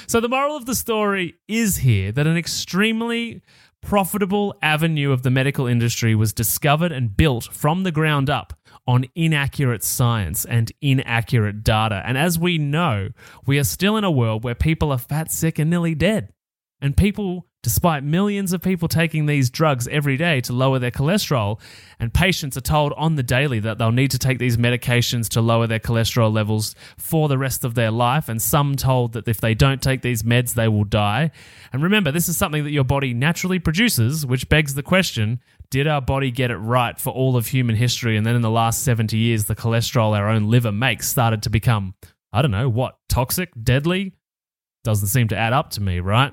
so 0.07 0.21
the 0.21 0.29
moral 0.29 0.57
of 0.57 0.67
the 0.67 0.75
story 0.75 1.35
is 1.49 1.79
here 1.79 2.13
that 2.13 2.27
an 2.27 2.37
extremely 2.37 3.43
profitable 3.83 4.55
avenue 4.63 5.11
of 5.13 5.23
the 5.23 5.31
medical 5.31 5.67
industry 5.67 6.15
was 6.15 6.33
discovered 6.33 6.93
and 6.93 7.17
built 7.17 7.45
from 7.53 7.83
the 7.83 7.93
ground 7.93 8.29
up 8.29 8.53
on 8.87 9.05
inaccurate 9.15 9.85
science 9.85 10.45
and 10.45 10.73
inaccurate 10.81 11.63
data. 11.63 12.03
And 12.05 12.19
as 12.19 12.39
we 12.39 12.59
know, 12.59 13.11
we 13.47 13.59
are 13.59 13.65
still 13.65 13.97
in 13.97 14.05
a 14.05 14.11
world 14.11 14.45
where 14.45 14.55
people 14.55 14.93
are 14.93 14.99
fat, 14.99 15.31
sick, 15.31 15.59
and 15.59 15.71
nearly 15.71 15.95
dead. 15.95 16.33
And 16.81 16.97
people 16.97 17.47
Despite 17.63 18.05
millions 18.05 18.55
of 18.55 18.63
people 18.63 18.89
taking 18.89 19.27
these 19.27 19.51
drugs 19.51 19.87
every 19.89 20.17
day 20.17 20.41
to 20.43 20.53
lower 20.55 20.79
their 20.79 20.91
cholesterol, 20.91 21.61
and 21.99 22.13
patients 22.13 22.57
are 22.57 22.63
told 22.63 22.95
on 22.95 23.17
the 23.17 23.23
daily 23.23 23.61
that 23.61 23.77
they'll 23.77 23.93
need 23.93 24.13
to 24.13 24.19
take 24.19 24.39
these 24.39 24.57
medications 24.57 25.29
to 25.31 25.43
lower 25.43 25.67
their 25.67 25.79
cholesterol 25.79 26.33
levels 26.33 26.75
for 26.97 27.29
the 27.29 27.37
rest 27.37 27.63
of 27.63 27.75
their 27.75 27.91
life, 27.91 28.31
and 28.31 28.41
some 28.41 28.77
told 28.77 29.13
that 29.13 29.29
if 29.29 29.43
they 29.43 29.55
don't 29.55 29.83
take 29.83 30.01
these 30.01 30.23
meds, 30.23 30.55
they 30.55 30.69
will 30.69 30.85
die. 30.85 31.33
And 31.71 31.83
remember, 31.83 32.11
this 32.11 32.31
is 32.31 32.39
something 32.39 32.65
that 32.65 32.71
your 32.71 32.85
body 32.85 33.13
naturally 33.13 33.59
produces, 33.59 34.25
which 34.25 34.49
begs 34.49 34.73
the 34.73 34.83
question 34.83 35.41
did 35.69 35.87
our 35.87 36.01
body 36.01 36.33
get 36.33 36.51
it 36.51 36.57
right 36.57 36.99
for 36.99 37.11
all 37.11 37.37
of 37.37 37.47
human 37.47 37.77
history? 37.77 38.17
And 38.17 38.27
then 38.27 38.35
in 38.35 38.43
the 38.43 38.51
last 38.51 38.83
70 38.83 39.17
years, 39.17 39.45
the 39.45 39.55
cholesterol 39.55 40.19
our 40.19 40.29
own 40.29 40.51
liver 40.51 40.73
makes 40.73 41.09
started 41.09 41.45
to 41.45 41.51
become, 41.51 41.95
I 42.33 42.43
don't 42.43 42.51
know, 42.51 42.69
what, 42.69 42.99
toxic, 43.09 43.51
deadly? 43.63 44.15
Doesn't 44.83 45.09
seem 45.09 45.29
to 45.29 45.37
add 45.37 45.53
up 45.53 45.71
to 45.73 45.83
me, 45.83 46.01
right? 46.01 46.33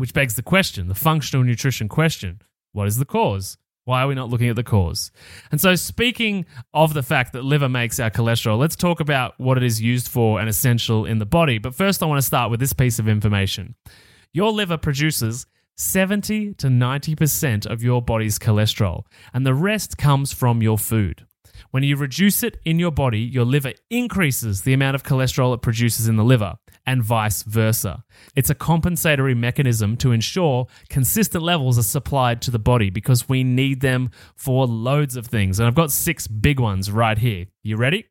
Which 0.00 0.14
begs 0.14 0.34
the 0.34 0.42
question, 0.42 0.88
the 0.88 0.94
functional 0.94 1.44
nutrition 1.44 1.86
question 1.86 2.40
what 2.72 2.88
is 2.88 2.96
the 2.96 3.04
cause? 3.04 3.58
Why 3.84 4.00
are 4.00 4.08
we 4.08 4.14
not 4.14 4.30
looking 4.30 4.48
at 4.48 4.56
the 4.56 4.64
cause? 4.64 5.10
And 5.52 5.60
so, 5.60 5.74
speaking 5.74 6.46
of 6.72 6.94
the 6.94 7.02
fact 7.02 7.34
that 7.34 7.44
liver 7.44 7.68
makes 7.68 8.00
our 8.00 8.08
cholesterol, 8.10 8.58
let's 8.58 8.76
talk 8.76 9.00
about 9.00 9.38
what 9.38 9.58
it 9.58 9.62
is 9.62 9.82
used 9.82 10.08
for 10.08 10.40
and 10.40 10.48
essential 10.48 11.04
in 11.04 11.18
the 11.18 11.26
body. 11.26 11.58
But 11.58 11.74
first, 11.74 12.02
I 12.02 12.06
want 12.06 12.16
to 12.16 12.26
start 12.26 12.50
with 12.50 12.60
this 12.60 12.72
piece 12.72 12.98
of 12.98 13.08
information. 13.08 13.74
Your 14.32 14.52
liver 14.52 14.78
produces 14.78 15.44
70 15.76 16.54
to 16.54 16.68
90% 16.68 17.66
of 17.66 17.82
your 17.82 18.00
body's 18.00 18.38
cholesterol, 18.38 19.04
and 19.34 19.44
the 19.44 19.54
rest 19.54 19.98
comes 19.98 20.32
from 20.32 20.62
your 20.62 20.78
food. 20.78 21.26
When 21.70 21.82
you 21.84 21.96
reduce 21.96 22.42
it 22.42 22.58
in 22.64 22.78
your 22.80 22.90
body, 22.90 23.20
your 23.20 23.44
liver 23.44 23.72
increases 23.90 24.62
the 24.62 24.72
amount 24.72 24.96
of 24.96 25.04
cholesterol 25.04 25.54
it 25.54 25.62
produces 25.62 26.08
in 26.08 26.16
the 26.16 26.24
liver, 26.24 26.56
and 26.84 27.02
vice 27.02 27.42
versa. 27.44 28.04
It's 28.34 28.50
a 28.50 28.54
compensatory 28.54 29.34
mechanism 29.34 29.96
to 29.98 30.10
ensure 30.10 30.66
consistent 30.88 31.44
levels 31.44 31.78
are 31.78 31.84
supplied 31.84 32.42
to 32.42 32.50
the 32.50 32.58
body 32.58 32.90
because 32.90 33.28
we 33.28 33.44
need 33.44 33.80
them 33.80 34.10
for 34.34 34.66
loads 34.66 35.14
of 35.14 35.26
things. 35.26 35.60
And 35.60 35.68
I've 35.68 35.74
got 35.74 35.92
six 35.92 36.26
big 36.26 36.58
ones 36.58 36.90
right 36.90 37.18
here. 37.18 37.46
You 37.62 37.76
ready? 37.76 38.06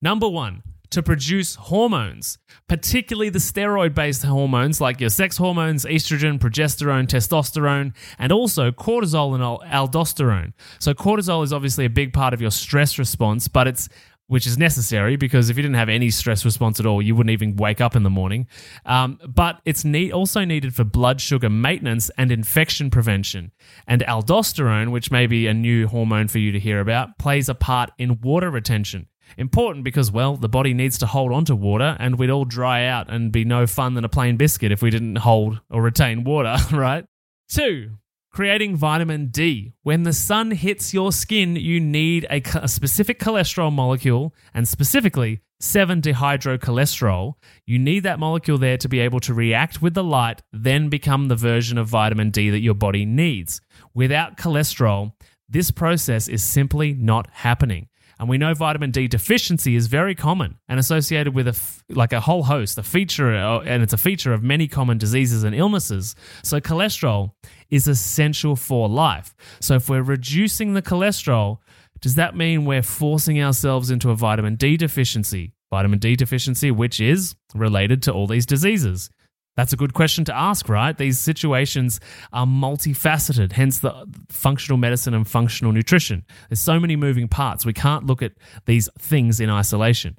Number 0.00 0.28
one, 0.28 0.64
to 0.92 1.02
produce 1.02 1.56
hormones, 1.56 2.38
particularly 2.68 3.28
the 3.28 3.38
steroid 3.38 3.94
based 3.94 4.22
hormones 4.22 4.80
like 4.80 5.00
your 5.00 5.10
sex 5.10 5.36
hormones, 5.36 5.84
estrogen, 5.84 6.38
progesterone, 6.38 7.06
testosterone, 7.06 7.94
and 8.18 8.32
also 8.32 8.70
cortisol 8.70 9.34
and 9.34 9.42
aldosterone. 9.70 10.52
So, 10.78 10.94
cortisol 10.94 11.44
is 11.44 11.52
obviously 11.52 11.84
a 11.84 11.90
big 11.90 12.12
part 12.12 12.34
of 12.34 12.40
your 12.40 12.50
stress 12.50 12.98
response, 12.98 13.48
but 13.48 13.66
it's 13.66 13.88
which 14.32 14.46
is 14.46 14.56
necessary 14.56 15.16
because 15.16 15.50
if 15.50 15.58
you 15.58 15.62
didn't 15.62 15.76
have 15.76 15.90
any 15.90 16.08
stress 16.08 16.42
response 16.42 16.80
at 16.80 16.86
all, 16.86 17.02
you 17.02 17.14
wouldn't 17.14 17.32
even 17.32 17.54
wake 17.56 17.82
up 17.82 17.94
in 17.94 18.02
the 18.02 18.08
morning. 18.08 18.46
Um, 18.86 19.18
but 19.28 19.60
it's 19.66 19.84
also 20.10 20.46
needed 20.46 20.74
for 20.74 20.84
blood 20.84 21.20
sugar 21.20 21.50
maintenance 21.50 22.10
and 22.16 22.32
infection 22.32 22.88
prevention. 22.88 23.52
And 23.86 24.00
aldosterone, 24.02 24.90
which 24.90 25.10
may 25.10 25.26
be 25.26 25.46
a 25.48 25.52
new 25.52 25.86
hormone 25.86 26.28
for 26.28 26.38
you 26.38 26.50
to 26.50 26.58
hear 26.58 26.80
about, 26.80 27.18
plays 27.18 27.50
a 27.50 27.54
part 27.54 27.90
in 27.98 28.22
water 28.22 28.50
retention. 28.50 29.06
Important 29.36 29.84
because, 29.84 30.10
well, 30.10 30.36
the 30.36 30.48
body 30.48 30.74
needs 30.74 30.98
to 30.98 31.06
hold 31.06 31.32
on 31.32 31.44
to 31.46 31.56
water 31.56 31.96
and 31.98 32.18
we'd 32.18 32.30
all 32.30 32.44
dry 32.44 32.86
out 32.86 33.10
and 33.10 33.32
be 33.32 33.44
no 33.44 33.66
fun 33.66 33.94
than 33.94 34.04
a 34.04 34.08
plain 34.08 34.36
biscuit 34.36 34.72
if 34.72 34.82
we 34.82 34.90
didn't 34.90 35.16
hold 35.16 35.60
or 35.70 35.82
retain 35.82 36.24
water, 36.24 36.56
right? 36.72 37.04
Two, 37.48 37.92
creating 38.32 38.76
vitamin 38.76 39.26
D. 39.26 39.74
When 39.82 40.02
the 40.02 40.12
sun 40.12 40.50
hits 40.50 40.94
your 40.94 41.12
skin, 41.12 41.56
you 41.56 41.80
need 41.80 42.26
a, 42.30 42.42
a 42.54 42.68
specific 42.68 43.18
cholesterol 43.18 43.72
molecule 43.72 44.34
and 44.54 44.66
specifically 44.66 45.42
7 45.60 46.02
dehydrocholesterol. 46.02 47.34
You 47.66 47.78
need 47.78 48.00
that 48.00 48.18
molecule 48.18 48.58
there 48.58 48.78
to 48.78 48.88
be 48.88 49.00
able 49.00 49.20
to 49.20 49.34
react 49.34 49.80
with 49.80 49.94
the 49.94 50.02
light, 50.02 50.42
then 50.52 50.88
become 50.88 51.28
the 51.28 51.36
version 51.36 51.78
of 51.78 51.88
vitamin 51.88 52.30
D 52.30 52.50
that 52.50 52.60
your 52.60 52.74
body 52.74 53.04
needs. 53.04 53.60
Without 53.94 54.36
cholesterol, 54.36 55.12
this 55.48 55.70
process 55.70 56.28
is 56.28 56.42
simply 56.42 56.94
not 56.94 57.28
happening. 57.30 57.88
And 58.22 58.28
we 58.28 58.38
know 58.38 58.54
vitamin 58.54 58.92
D 58.92 59.08
deficiency 59.08 59.74
is 59.74 59.88
very 59.88 60.14
common 60.14 60.56
and 60.68 60.78
associated 60.78 61.34
with 61.34 61.48
a 61.48 61.56
f- 61.58 61.82
like 61.88 62.12
a 62.12 62.20
whole 62.20 62.44
host, 62.44 62.78
a 62.78 62.84
feature, 62.84 63.34
uh, 63.34 63.62
and 63.62 63.82
it's 63.82 63.92
a 63.92 63.96
feature 63.96 64.32
of 64.32 64.44
many 64.44 64.68
common 64.68 64.96
diseases 64.96 65.42
and 65.42 65.56
illnesses. 65.56 66.14
So 66.44 66.60
cholesterol 66.60 67.32
is 67.68 67.88
essential 67.88 68.54
for 68.54 68.88
life. 68.88 69.34
So 69.58 69.74
if 69.74 69.88
we're 69.88 70.04
reducing 70.04 70.74
the 70.74 70.82
cholesterol, 70.82 71.58
does 72.00 72.14
that 72.14 72.36
mean 72.36 72.64
we're 72.64 72.82
forcing 72.82 73.42
ourselves 73.42 73.90
into 73.90 74.10
a 74.10 74.14
vitamin 74.14 74.54
D 74.54 74.76
deficiency? 74.76 75.54
Vitamin 75.72 75.98
D 75.98 76.14
deficiency, 76.14 76.70
which 76.70 77.00
is 77.00 77.34
related 77.56 78.04
to 78.04 78.12
all 78.12 78.28
these 78.28 78.46
diseases. 78.46 79.10
That's 79.56 79.72
a 79.72 79.76
good 79.76 79.92
question 79.92 80.24
to 80.24 80.36
ask, 80.36 80.68
right? 80.68 80.96
These 80.96 81.18
situations 81.18 82.00
are 82.32 82.46
multifaceted, 82.46 83.52
hence 83.52 83.80
the 83.80 84.06
functional 84.30 84.78
medicine 84.78 85.12
and 85.12 85.28
functional 85.28 85.72
nutrition. 85.72 86.24
There's 86.48 86.60
so 86.60 86.80
many 86.80 86.96
moving 86.96 87.28
parts. 87.28 87.66
We 87.66 87.74
can't 87.74 88.06
look 88.06 88.22
at 88.22 88.32
these 88.64 88.88
things 88.98 89.40
in 89.40 89.50
isolation. 89.50 90.16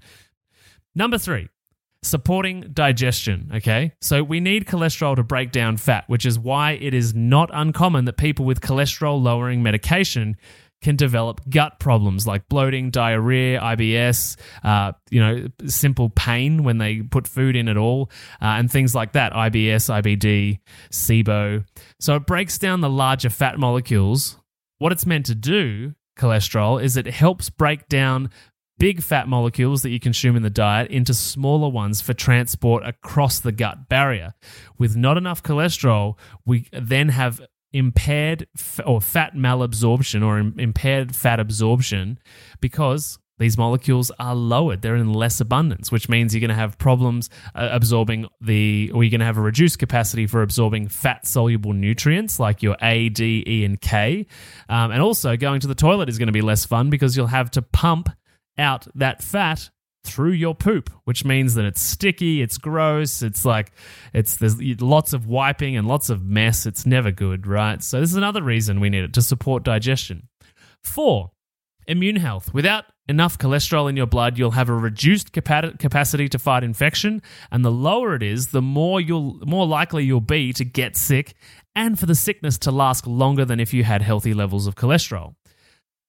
Number 0.94 1.18
three, 1.18 1.50
supporting 2.04 2.62
digestion. 2.74 3.50
Okay. 3.56 3.94
So 4.02 4.24
we 4.24 4.40
need 4.40 4.66
cholesterol 4.66 5.16
to 5.16 5.24
break 5.24 5.52
down 5.52 5.78
fat, 5.78 6.04
which 6.08 6.26
is 6.26 6.38
why 6.38 6.74
it 6.74 6.94
is 6.94 7.16
not 7.16 7.50
uncommon 7.54 8.06
that 8.06 8.18
people 8.18 8.46
with 8.46 8.62
cholesterol 8.62 9.22
lowering 9.22 9.64
medication 9.64 10.38
can 10.84 10.96
develop 10.96 11.42
gut 11.50 11.80
problems 11.80 12.28
like 12.28 12.48
bloating, 12.50 12.92
diarrhea, 12.92 13.60
IBS, 13.60 14.38
uh, 14.64 14.92
you 15.10 15.20
know, 15.20 15.48
simple 15.66 16.10
pain 16.10 16.64
when 16.64 16.78
they 16.78 17.02
put 17.02 17.28
food 17.28 17.56
in 17.56 17.68
at 17.68 17.78
all, 17.78 18.12
uh, 18.42 18.58
and 18.58 18.72
things 18.72 18.94
like 18.94 19.14
that 19.14 19.34
IBS, 19.34 19.90
IBD, 19.90 20.60
SIBO. 20.92 21.66
So 22.00 22.16
it 22.16 22.26
breaks 22.28 22.58
down 22.58 22.82
the 22.82 22.90
larger 22.90 23.30
fat 23.30 23.58
molecules. 23.58 24.38
What 24.78 24.92
it's 24.92 25.06
meant 25.06 25.26
to 25.28 25.36
do, 25.36 25.94
cholesterol, 26.20 26.84
is 26.84 26.98
it 26.98 27.08
helps 27.08 27.50
break 27.50 27.88
down 27.88 28.30
big 28.80 29.02
fat 29.02 29.28
molecules 29.28 29.82
that 29.84 29.92
you 29.92 30.00
consume 30.00 30.36
in 30.36 30.44
the 30.44 30.50
diet 30.50 30.92
into 30.92 31.14
smaller 31.14 31.70
ones 31.70 32.02
for 32.02 32.14
transport 32.14 32.86
across 32.86 33.40
the 33.40 33.52
gut 33.52 33.88
barrier. 33.88 34.34
With 34.78 34.98
not 34.98 35.18
enough 35.18 35.42
cholesterol, 35.42 36.18
we 36.46 36.68
then 36.74 37.10
have 37.10 37.40
impaired 37.74 38.48
f- 38.58 38.80
or 38.86 39.02
fat 39.02 39.36
malabsorption 39.36 40.26
or 40.26 40.40
Im- 40.40 40.56
impaired 40.60 41.16
fat 41.16 41.40
absorption 41.40 42.20
because 42.62 43.20
these 43.40 43.58
molecules 43.58 44.12
are 44.20 44.36
lowered. 44.36 44.82
They're 44.82 44.96
in 44.96 45.12
less 45.12 45.42
abundance, 45.42 45.92
which 45.92 46.08
means 46.08 46.34
you're 46.34 46.40
going 46.40 46.50
to 46.50 46.56
have 46.56 46.78
problems 46.78 47.30
uh, 47.56 47.70
absorbing 47.72 48.28
the, 48.42 48.92
or 48.94 49.04
you're 49.04 49.10
going 49.12 49.20
to 49.20 49.26
have 49.26 49.38
a 49.38 49.42
reduced 49.42 49.80
capacity 49.80 50.28
for 50.28 50.44
absorbing 50.44 50.88
fat 50.88 51.26
soluble 51.26 51.74
nutrients 51.74 52.40
like 52.40 52.62
your 52.62 52.78
A, 52.82 53.10
D, 53.10 53.44
E, 53.46 53.66
and 53.66 53.82
K. 53.82 54.28
Um, 54.70 54.92
and 54.92 55.02
also, 55.02 55.36
going 55.36 55.62
to 55.62 55.68
the 55.68 55.76
toilet 55.76 56.10
is 56.10 56.20
going 56.20 56.28
to 56.28 56.34
be 56.34 56.42
less 56.42 56.64
fun 56.66 56.90
because 56.90 57.18
you'll 57.18 57.28
have 57.28 57.50
to 57.52 57.62
pump 57.62 58.10
out 58.58 58.88
that 58.96 59.24
fat 59.24 59.72
through 60.04 60.32
your 60.32 60.54
poop, 60.54 60.90
which 61.06 61.24
means 61.24 61.56
that 61.56 61.66
it's 61.66 61.82
sticky, 61.82 62.42
it's 62.42 62.58
gross, 62.58 63.22
it's 63.22 63.46
like 63.46 63.72
it's 64.14 64.38
there's 64.38 64.60
lots 64.82 65.14
of 65.14 65.28
wiping 65.28 65.78
and 65.78 65.88
lots 65.88 66.10
of 66.10 66.24
mess. 66.24 66.66
It's 66.66 66.86
never 66.86 67.12
good, 67.12 67.48
right? 67.48 67.82
So 67.82 68.00
this 68.00 68.12
is 68.12 68.16
another 68.16 68.44
reason 68.44 68.80
we 68.80 68.90
need 68.90 69.04
it 69.04 69.14
to 69.14 69.22
support 69.22 69.64
digestion. 69.64 70.28
4. 70.84 71.32
Immune 71.88 72.18
health. 72.18 72.54
Without 72.54 72.86
enough 73.08 73.38
cholesterol 73.38 73.90
in 73.90 73.98
your 73.98 74.06
blood, 74.06 74.38
you'll 74.38 74.52
have 74.52 74.70
a 74.70 74.74
reduced 74.74 75.34
capa- 75.34 75.76
capacity 75.78 76.30
to 76.30 76.40
fight 76.40 76.64
infection, 76.64 77.22
and 77.52 77.64
the 77.64 77.72
lower 77.72 78.16
it 78.16 78.24
is, 78.24 78.48
the 78.48 78.62
more 78.62 79.00
you'll 79.02 79.40
more 79.46 79.66
likely 79.66 80.04
you'll 80.04 80.22
be 80.22 80.54
to 80.54 80.66
get 80.66 80.96
sick 80.96 81.34
and 81.76 81.98
for 81.98 82.06
the 82.06 82.16
sickness 82.16 82.58
to 82.60 82.72
last 82.72 83.08
longer 83.08 83.46
than 83.46 83.60
if 83.60 83.74
you 83.74 83.84
had 83.84 84.02
healthy 84.02 84.34
levels 84.34 84.68
of 84.68 84.76
cholesterol. 84.76 85.36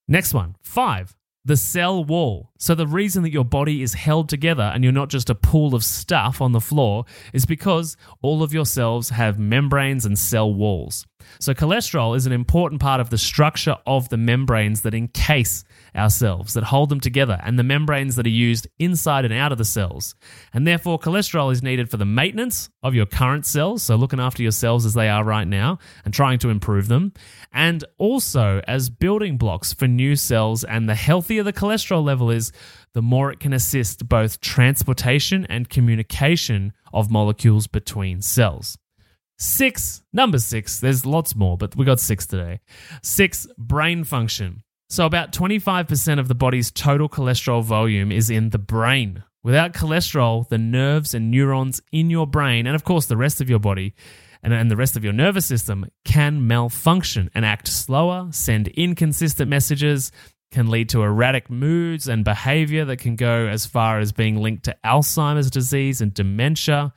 Next 0.07 0.35
one. 0.35 0.57
5 0.63 1.17
the 1.45 1.57
cell 1.57 2.05
wall. 2.05 2.51
So, 2.59 2.75
the 2.75 2.87
reason 2.87 3.23
that 3.23 3.33
your 3.33 3.45
body 3.45 3.83
is 3.83 3.95
held 3.95 4.29
together 4.29 4.71
and 4.75 4.83
you're 4.83 4.93
not 4.93 5.11
just 5.11 5.31
a 5.31 5.35
pool 5.35 5.75
of 5.75 5.85
stuff 5.85 6.41
on 6.41 6.53
the 6.53 6.61
floor 6.61 7.05
is 7.33 7.45
because 7.45 7.97
all 8.23 8.43
of 8.43 8.53
your 8.53 8.67
cells 8.67 9.11
have 9.11 9.39
membranes 9.39 10.07
and 10.07 10.19
cell 10.19 10.53
walls. 10.53 11.07
So, 11.38 11.54
cholesterol 11.54 12.16
is 12.16 12.26
an 12.26 12.33
important 12.33 12.81
part 12.81 13.00
of 13.00 13.11
the 13.11 13.19
structure 13.19 13.76
of 13.87 14.09
the 14.09 14.16
membranes 14.16 14.83
that 14.83 14.95
encase 14.95 15.64
our 15.95 16.11
cells, 16.11 16.54
that 16.54 16.64
hold 16.64 16.88
them 16.88 17.00
together, 17.00 17.40
and 17.43 17.59
the 17.59 17.62
membranes 17.62 18.16
that 18.16 18.26
are 18.26 18.31
used 18.31 18.66
inside 18.78 19.25
and 19.25 19.35
out 19.35 19.53
of 19.53 19.59
the 19.59 19.64
cells. 19.64 20.14
And 20.53 20.66
therefore, 20.66 20.99
cholesterol 20.99 21.53
is 21.53 21.62
needed 21.62 21.90
for 21.90 21.96
the 21.96 22.05
maintenance 22.05 22.70
of 22.83 22.94
your 22.94 23.07
current 23.07 23.46
cells, 23.46 23.83
so 23.83 23.96
looking 23.96 24.20
after 24.20 24.42
your 24.42 24.53
cells 24.53 24.85
as 24.85 24.94
they 24.94 25.09
are 25.09 25.25
right 25.25 25.46
now 25.46 25.79
and 26.05 26.12
trying 26.12 26.38
to 26.40 26.51
improve 26.51 26.88
them, 26.88 27.12
and 27.53 27.85
also 27.99 28.61
as 28.66 28.90
building 28.90 29.37
blocks 29.37 29.72
for 29.72 29.87
new 29.87 30.16
cells. 30.16 30.64
And 30.64 30.88
the 30.88 30.94
healthier 30.94 31.42
the 31.42 31.53
cholesterol 31.53 32.05
level 32.05 32.31
is, 32.31 32.53
the 32.92 33.03
more 33.03 33.31
it 33.31 33.40
can 33.40 33.53
assist 33.53 34.09
both 34.09 34.40
transportation 34.40 35.44
and 35.46 35.68
communication 35.68 36.72
of 36.92 37.11
molecules 37.11 37.66
between 37.66 38.22
cells. 38.22 38.79
Six, 39.37 40.03
number 40.12 40.38
six, 40.38 40.79
there's 40.79 41.05
lots 41.05 41.35
more, 41.35 41.57
but 41.57 41.75
we 41.77 41.85
got 41.85 42.01
six 42.01 42.27
today. 42.27 42.61
Six, 43.03 43.47
brain 43.59 44.05
function. 44.05 44.62
So, 44.88 45.07
about 45.07 45.33
25% 45.33 46.20
of 46.20 46.29
the 46.29 46.35
body's 46.35 46.70
total 46.70 47.09
cholesterol 47.09 47.64
volume 47.64 48.12
is 48.12 48.31
in 48.31 48.51
the 48.51 48.59
brain. 48.59 49.25
Without 49.42 49.73
cholesterol, 49.73 50.49
the 50.49 50.59
nerves 50.59 51.14
and 51.14 51.31
neurons 51.31 51.81
in 51.90 52.11
your 52.11 52.27
brain, 52.27 52.66
and 52.66 52.77
of 52.77 52.85
course 52.85 53.07
the 53.07 53.16
rest 53.16 53.40
of 53.40 53.51
your 53.51 53.59
body, 53.59 53.94
and, 54.42 54.55
and 54.55 54.70
the 54.70 54.77
rest 54.77 54.97
of 54.97 55.05
your 55.05 55.12
nervous 55.12 55.47
system 55.47 55.87
can 56.05 56.47
malfunction 56.47 57.31
and 57.35 57.44
act 57.44 57.66
slower, 57.66 58.29
send 58.31 58.68
inconsistent 58.68 59.51
messages, 59.51 60.12
can 60.53 60.68
lead 60.68 60.88
to 60.90 61.03
erratic 61.03 61.51
moods 61.51 62.07
and 62.07 62.25
behavior 62.25 62.85
that 62.85 62.99
can 62.99 63.16
go 63.16 63.49
as 63.49 63.66
far 63.66 63.99
as 63.99 64.12
being 64.12 64.37
linked 64.37 64.64
to 64.64 64.77
Alzheimer's 64.85 65.51
disease 65.51 66.01
and 66.01 66.14
dementia, 66.14 66.92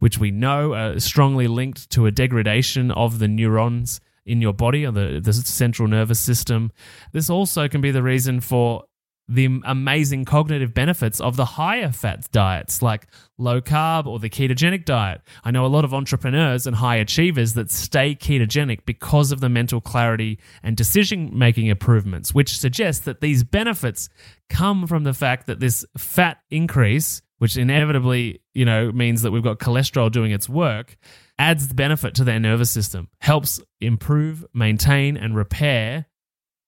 which 0.00 0.18
we 0.18 0.30
know 0.30 0.74
are 0.74 0.98
strongly 0.98 1.46
linked 1.46 1.88
to 1.90 2.06
a 2.06 2.10
degradation 2.10 2.90
of 2.90 3.18
the 3.20 3.28
neurons 3.28 4.00
in 4.26 4.42
your 4.42 4.52
body 4.52 4.84
or 4.84 4.92
the, 4.92 5.20
the 5.22 5.32
central 5.32 5.88
nervous 5.88 6.20
system. 6.20 6.72
This 7.12 7.30
also 7.30 7.68
can 7.68 7.80
be 7.80 7.90
the 7.90 8.02
reason 8.02 8.40
for 8.40 8.84
the 9.30 9.60
amazing 9.64 10.24
cognitive 10.24 10.74
benefits 10.74 11.20
of 11.20 11.36
the 11.36 11.44
higher 11.44 11.92
fat 11.92 12.28
diets 12.32 12.82
like 12.82 13.06
low 13.38 13.60
carb 13.60 14.06
or 14.06 14.18
the 14.18 14.28
ketogenic 14.28 14.84
diet. 14.84 15.20
I 15.44 15.52
know 15.52 15.64
a 15.64 15.68
lot 15.68 15.84
of 15.84 15.94
entrepreneurs 15.94 16.66
and 16.66 16.74
high 16.74 16.96
achievers 16.96 17.54
that 17.54 17.70
stay 17.70 18.16
ketogenic 18.16 18.84
because 18.84 19.30
of 19.30 19.40
the 19.40 19.48
mental 19.48 19.80
clarity 19.80 20.40
and 20.64 20.76
decision 20.76 21.38
making 21.38 21.68
improvements, 21.68 22.34
which 22.34 22.58
suggests 22.58 23.04
that 23.04 23.20
these 23.20 23.44
benefits 23.44 24.08
come 24.48 24.88
from 24.88 25.04
the 25.04 25.14
fact 25.14 25.46
that 25.46 25.60
this 25.60 25.84
fat 25.96 26.38
increase, 26.50 27.22
which 27.40 27.56
inevitably, 27.56 28.42
you 28.52 28.66
know, 28.66 28.92
means 28.92 29.22
that 29.22 29.30
we've 29.30 29.42
got 29.42 29.58
cholesterol 29.58 30.12
doing 30.12 30.30
its 30.30 30.46
work, 30.46 30.98
adds 31.38 31.72
benefit 31.72 32.14
to 32.14 32.22
their 32.22 32.38
nervous 32.38 32.70
system, 32.70 33.08
helps 33.22 33.58
improve, 33.80 34.44
maintain, 34.52 35.16
and 35.16 35.34
repair 35.34 36.04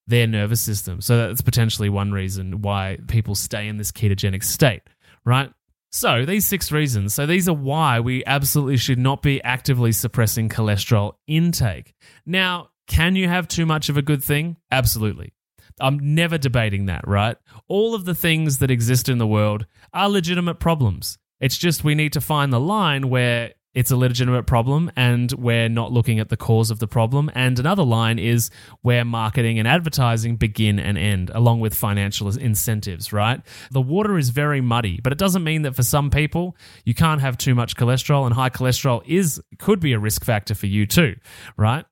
their 0.06 0.26
nervous 0.26 0.62
system. 0.62 1.02
So 1.02 1.18
that's 1.18 1.42
potentially 1.42 1.90
one 1.90 2.10
reason 2.10 2.62
why 2.62 2.96
people 3.06 3.34
stay 3.34 3.68
in 3.68 3.76
this 3.76 3.92
ketogenic 3.92 4.42
state, 4.42 4.80
right? 5.26 5.52
So 5.90 6.24
these 6.24 6.46
six 6.46 6.72
reasons. 6.72 7.12
So 7.12 7.26
these 7.26 7.50
are 7.50 7.54
why 7.54 8.00
we 8.00 8.24
absolutely 8.24 8.78
should 8.78 8.98
not 8.98 9.20
be 9.20 9.42
actively 9.42 9.92
suppressing 9.92 10.48
cholesterol 10.48 11.16
intake. 11.26 11.92
Now, 12.24 12.70
can 12.86 13.14
you 13.14 13.28
have 13.28 13.46
too 13.46 13.66
much 13.66 13.90
of 13.90 13.98
a 13.98 14.02
good 14.02 14.24
thing? 14.24 14.56
Absolutely. 14.70 15.34
I'm 15.80 16.14
never 16.14 16.38
debating 16.38 16.86
that, 16.86 17.06
right? 17.06 17.36
All 17.68 17.94
of 17.94 18.04
the 18.04 18.14
things 18.14 18.58
that 18.58 18.70
exist 18.70 19.08
in 19.08 19.18
the 19.18 19.26
world 19.26 19.66
are 19.92 20.08
legitimate 20.08 20.60
problems. 20.60 21.18
It's 21.40 21.58
just 21.58 21.84
we 21.84 21.94
need 21.94 22.12
to 22.12 22.20
find 22.20 22.52
the 22.52 22.60
line 22.60 23.08
where 23.08 23.52
it's 23.74 23.90
a 23.90 23.96
legitimate 23.96 24.46
problem 24.46 24.90
and 24.96 25.32
we're 25.32 25.68
not 25.68 25.92
looking 25.92 26.18
at 26.20 26.28
the 26.28 26.36
cause 26.36 26.70
of 26.70 26.78
the 26.78 26.86
problem. 26.86 27.30
And 27.34 27.58
another 27.58 27.82
line 27.82 28.18
is 28.18 28.50
where 28.82 29.04
marketing 29.04 29.58
and 29.58 29.66
advertising 29.66 30.36
begin 30.36 30.78
and 30.78 30.98
end, 30.98 31.30
along 31.34 31.60
with 31.60 31.74
financial 31.74 32.28
incentives, 32.28 33.12
right? 33.12 33.40
The 33.70 33.80
water 33.80 34.18
is 34.18 34.28
very 34.28 34.60
muddy, 34.60 35.00
but 35.02 35.12
it 35.12 35.18
doesn't 35.18 35.42
mean 35.42 35.62
that 35.62 35.74
for 35.74 35.82
some 35.82 36.10
people 36.10 36.56
you 36.84 36.94
can't 36.94 37.20
have 37.20 37.38
too 37.38 37.54
much 37.54 37.76
cholesterol 37.76 38.26
and 38.26 38.34
high 38.34 38.50
cholesterol 38.50 39.02
is 39.06 39.40
could 39.58 39.80
be 39.80 39.94
a 39.94 39.98
risk 39.98 40.24
factor 40.24 40.54
for 40.54 40.66
you 40.66 40.86
too, 40.86 41.16
right? 41.56 41.86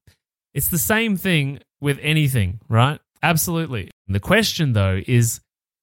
It's 0.53 0.69
the 0.69 0.79
same 0.79 1.17
thing 1.17 1.61
with 1.81 1.99
anything, 2.03 2.61
right? 2.69 3.01
Absolutely. 3.23 3.91
The 4.09 4.21
question 4.21 4.73
though 4.73 5.01
is 5.07 5.41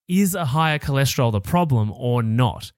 is 0.08 0.36
a 0.36 0.46
higher 0.46 0.80
cholesterol 0.80 1.32
the 1.32 1.42
problem 1.42 1.92
or 1.92 2.24
not? 2.24 2.72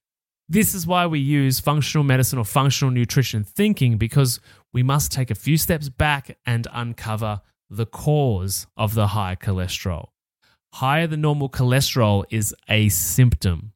This 0.47 0.73
is 0.73 0.87
why 0.87 1.05
we 1.05 1.19
use 1.19 1.59
functional 1.59 2.03
medicine 2.03 2.39
or 2.39 2.45
functional 2.45 2.91
nutrition 2.91 3.43
thinking 3.43 3.97
because 3.97 4.39
we 4.73 4.81
must 4.81 5.11
take 5.11 5.29
a 5.29 5.35
few 5.35 5.57
steps 5.57 5.89
back 5.89 6.37
and 6.45 6.67
uncover 6.73 7.41
the 7.69 7.85
cause 7.85 8.65
of 8.75 8.95
the 8.95 9.07
high 9.07 9.35
cholesterol. 9.35 10.07
Higher 10.73 11.05
than 11.05 11.21
normal 11.21 11.49
cholesterol 11.49 12.25
is 12.31 12.55
a 12.67 12.89
symptom. 12.89 13.73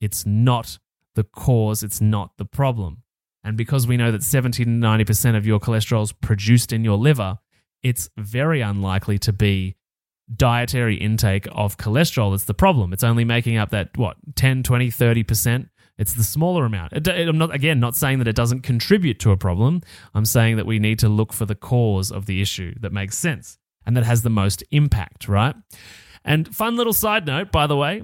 It's 0.00 0.26
not 0.26 0.78
the 1.14 1.24
cause, 1.24 1.82
it's 1.82 2.00
not 2.02 2.36
the 2.36 2.44
problem. 2.44 3.02
And 3.42 3.56
because 3.56 3.86
we 3.86 3.96
know 3.96 4.12
that 4.12 4.22
70 4.22 4.64
to 4.64 4.70
90% 4.70 5.36
of 5.36 5.46
your 5.46 5.60
cholesterol 5.60 6.02
is 6.02 6.12
produced 6.12 6.72
in 6.72 6.84
your 6.84 6.98
liver, 6.98 7.38
it's 7.82 8.10
very 8.18 8.60
unlikely 8.60 9.18
to 9.20 9.32
be 9.32 9.76
dietary 10.34 10.96
intake 10.96 11.46
of 11.52 11.76
cholesterol 11.76 12.32
that's 12.32 12.44
the 12.44 12.54
problem. 12.54 12.92
It's 12.92 13.04
only 13.04 13.24
making 13.24 13.56
up 13.56 13.70
that, 13.70 13.96
what, 13.96 14.16
10, 14.34 14.62
20, 14.62 14.88
30%. 14.88 15.68
It's 15.98 16.12
the 16.12 16.24
smaller 16.24 16.66
amount. 16.66 17.08
I'm 17.08 17.38
not, 17.38 17.54
again, 17.54 17.80
not 17.80 17.96
saying 17.96 18.18
that 18.18 18.28
it 18.28 18.36
doesn't 18.36 18.60
contribute 18.60 19.18
to 19.20 19.30
a 19.30 19.36
problem. 19.36 19.80
I'm 20.14 20.26
saying 20.26 20.56
that 20.56 20.66
we 20.66 20.78
need 20.78 20.98
to 20.98 21.08
look 21.08 21.32
for 21.32 21.46
the 21.46 21.54
cause 21.54 22.10
of 22.12 22.26
the 22.26 22.42
issue 22.42 22.74
that 22.80 22.92
makes 22.92 23.16
sense 23.16 23.58
and 23.86 23.96
that 23.96 24.04
has 24.04 24.22
the 24.22 24.30
most 24.30 24.62
impact, 24.70 25.28
right? 25.28 25.54
And 26.24 26.54
fun 26.54 26.76
little 26.76 26.92
side 26.92 27.24
note, 27.24 27.50
by 27.50 27.66
the 27.66 27.76
way, 27.76 28.02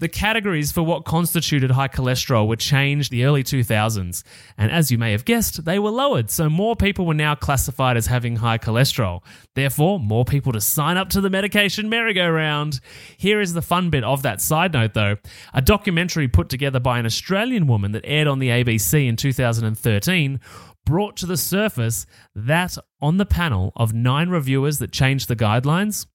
the 0.00 0.08
categories 0.08 0.70
for 0.70 0.82
what 0.82 1.04
constituted 1.04 1.72
high 1.72 1.88
cholesterol 1.88 2.46
were 2.46 2.56
changed 2.56 3.10
the 3.10 3.24
early 3.24 3.42
2000s, 3.42 4.22
and 4.56 4.70
as 4.70 4.92
you 4.92 4.98
may 4.98 5.12
have 5.12 5.24
guessed, 5.24 5.64
they 5.64 5.78
were 5.78 5.90
lowered, 5.90 6.30
so 6.30 6.48
more 6.48 6.76
people 6.76 7.04
were 7.04 7.14
now 7.14 7.34
classified 7.34 7.96
as 7.96 8.06
having 8.06 8.36
high 8.36 8.58
cholesterol. 8.58 9.22
Therefore, 9.54 9.98
more 9.98 10.24
people 10.24 10.52
to 10.52 10.60
sign 10.60 10.96
up 10.96 11.10
to 11.10 11.20
the 11.20 11.30
medication 11.30 11.88
merry-go-round. 11.88 12.80
Here 13.16 13.40
is 13.40 13.54
the 13.54 13.62
fun 13.62 13.90
bit 13.90 14.04
of 14.04 14.22
that 14.22 14.40
side 14.40 14.72
note 14.72 14.94
though. 14.94 15.16
A 15.52 15.60
documentary 15.60 16.28
put 16.28 16.48
together 16.48 16.78
by 16.78 16.98
an 16.98 17.06
Australian 17.06 17.66
woman 17.66 17.92
that 17.92 18.04
aired 18.04 18.28
on 18.28 18.38
the 18.38 18.50
ABC 18.50 19.08
in 19.08 19.16
2013 19.16 20.40
brought 20.86 21.16
to 21.16 21.26
the 21.26 21.36
surface 21.36 22.06
that 22.34 22.78
on 23.00 23.16
the 23.18 23.26
panel 23.26 23.72
of 23.76 23.92
nine 23.92 24.30
reviewers 24.30 24.78
that 24.78 24.92
changed 24.92 25.28
the 25.28 25.36
guidelines, 25.36 26.06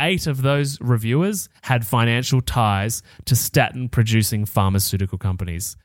eight 0.00 0.26
of 0.26 0.42
those 0.42 0.80
reviewers 0.80 1.48
had 1.62 1.86
financial 1.86 2.40
ties 2.40 3.02
to 3.26 3.36
statin 3.36 3.88
producing 3.88 4.44
pharmaceutical 4.44 5.18
companies. 5.18 5.76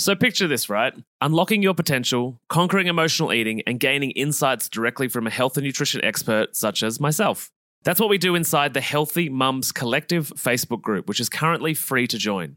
So 0.00 0.14
picture 0.14 0.46
this, 0.46 0.68
right? 0.70 0.94
Unlocking 1.20 1.62
your 1.62 1.74
potential, 1.74 2.40
conquering 2.48 2.86
emotional 2.86 3.32
eating, 3.32 3.62
and 3.66 3.80
gaining 3.80 4.12
insights 4.12 4.68
directly 4.68 5.08
from 5.08 5.26
a 5.26 5.30
health 5.30 5.56
and 5.56 5.66
nutrition 5.66 6.04
expert 6.04 6.54
such 6.54 6.82
as 6.82 7.00
myself. 7.00 7.50
That's 7.82 8.00
what 8.00 8.08
we 8.08 8.18
do 8.18 8.34
inside 8.34 8.74
the 8.74 8.80
Healthy 8.80 9.28
Mums 9.28 9.72
Collective 9.72 10.32
Facebook 10.36 10.82
group, 10.82 11.08
which 11.08 11.20
is 11.20 11.28
currently 11.28 11.74
free 11.74 12.06
to 12.08 12.18
join. 12.18 12.56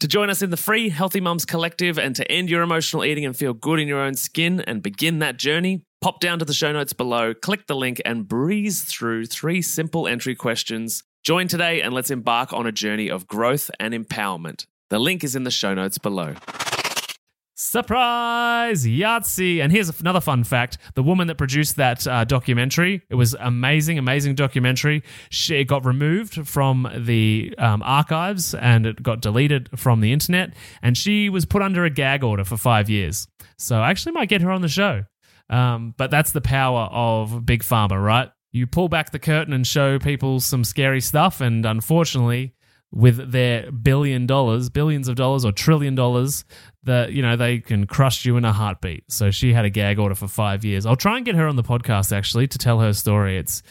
To 0.00 0.08
join 0.08 0.28
us 0.28 0.42
in 0.42 0.50
the 0.50 0.56
free 0.56 0.88
Healthy 0.88 1.20
Mums 1.20 1.44
Collective 1.44 1.98
and 1.98 2.14
to 2.16 2.30
end 2.30 2.50
your 2.50 2.62
emotional 2.62 3.04
eating 3.04 3.24
and 3.24 3.36
feel 3.36 3.54
good 3.54 3.78
in 3.78 3.88
your 3.88 4.00
own 4.00 4.14
skin 4.14 4.60
and 4.60 4.82
begin 4.82 5.20
that 5.20 5.38
journey, 5.38 5.82
pop 6.00 6.20
down 6.20 6.38
to 6.40 6.44
the 6.44 6.52
show 6.52 6.72
notes 6.72 6.92
below, 6.92 7.32
click 7.32 7.66
the 7.66 7.76
link, 7.76 8.02
and 8.04 8.28
breeze 8.28 8.82
through 8.82 9.26
three 9.26 9.62
simple 9.62 10.06
entry 10.06 10.34
questions. 10.34 11.04
Join 11.22 11.48
today 11.48 11.80
and 11.80 11.94
let's 11.94 12.10
embark 12.10 12.52
on 12.52 12.66
a 12.66 12.72
journey 12.72 13.08
of 13.08 13.26
growth 13.26 13.70
and 13.80 13.94
empowerment. 13.94 14.66
The 14.90 14.98
link 14.98 15.24
is 15.24 15.36
in 15.36 15.44
the 15.44 15.50
show 15.50 15.72
notes 15.74 15.96
below. 15.96 16.34
Surprise! 17.56 18.84
Yahtzee! 18.84 19.62
And 19.62 19.70
here's 19.70 20.00
another 20.00 20.20
fun 20.20 20.42
fact 20.42 20.78
the 20.94 21.04
woman 21.04 21.28
that 21.28 21.38
produced 21.38 21.76
that 21.76 22.04
uh, 22.06 22.24
documentary, 22.24 23.02
it 23.08 23.14
was 23.14 23.34
amazing, 23.38 23.96
amazing 23.96 24.34
documentary. 24.34 25.04
She 25.30 25.56
it 25.56 25.64
got 25.64 25.84
removed 25.84 26.48
from 26.48 26.88
the 26.96 27.54
um, 27.58 27.80
archives 27.84 28.54
and 28.54 28.86
it 28.86 29.02
got 29.04 29.20
deleted 29.20 29.68
from 29.76 30.00
the 30.00 30.12
internet. 30.12 30.54
And 30.82 30.98
she 30.98 31.28
was 31.30 31.44
put 31.44 31.62
under 31.62 31.84
a 31.84 31.90
gag 31.90 32.24
order 32.24 32.44
for 32.44 32.56
five 32.56 32.90
years. 32.90 33.28
So 33.56 33.80
I 33.80 33.90
actually 33.90 34.12
might 34.12 34.28
get 34.28 34.40
her 34.40 34.50
on 34.50 34.60
the 34.60 34.68
show. 34.68 35.04
Um, 35.48 35.94
but 35.96 36.10
that's 36.10 36.32
the 36.32 36.40
power 36.40 36.88
of 36.90 37.46
Big 37.46 37.62
Pharma, 37.62 38.02
right? 38.02 38.30
You 38.50 38.66
pull 38.66 38.88
back 38.88 39.12
the 39.12 39.18
curtain 39.20 39.52
and 39.52 39.64
show 39.64 40.00
people 40.00 40.40
some 40.40 40.64
scary 40.64 41.00
stuff. 41.00 41.40
And 41.40 41.64
unfortunately, 41.64 42.54
with 42.94 43.32
their 43.32 43.70
billion 43.72 44.26
dollars, 44.26 44.70
billions 44.70 45.08
of 45.08 45.16
dollars, 45.16 45.44
or 45.44 45.52
trillion 45.52 45.94
dollars, 45.94 46.44
that 46.84 47.12
you 47.12 47.22
know 47.22 47.36
they 47.36 47.58
can 47.58 47.86
crush 47.86 48.24
you 48.24 48.36
in 48.36 48.44
a 48.44 48.52
heartbeat. 48.52 49.04
So 49.10 49.30
she 49.30 49.52
had 49.52 49.64
a 49.64 49.70
gag 49.70 49.98
order 49.98 50.14
for 50.14 50.28
five 50.28 50.64
years. 50.64 50.86
I'll 50.86 50.96
try 50.96 51.16
and 51.16 51.26
get 51.26 51.34
her 51.34 51.48
on 51.48 51.56
the 51.56 51.62
podcast 51.62 52.16
actually 52.16 52.46
to 52.48 52.58
tell 52.58 52.80
her 52.80 52.92
story. 52.92 53.36
It's 53.36 53.62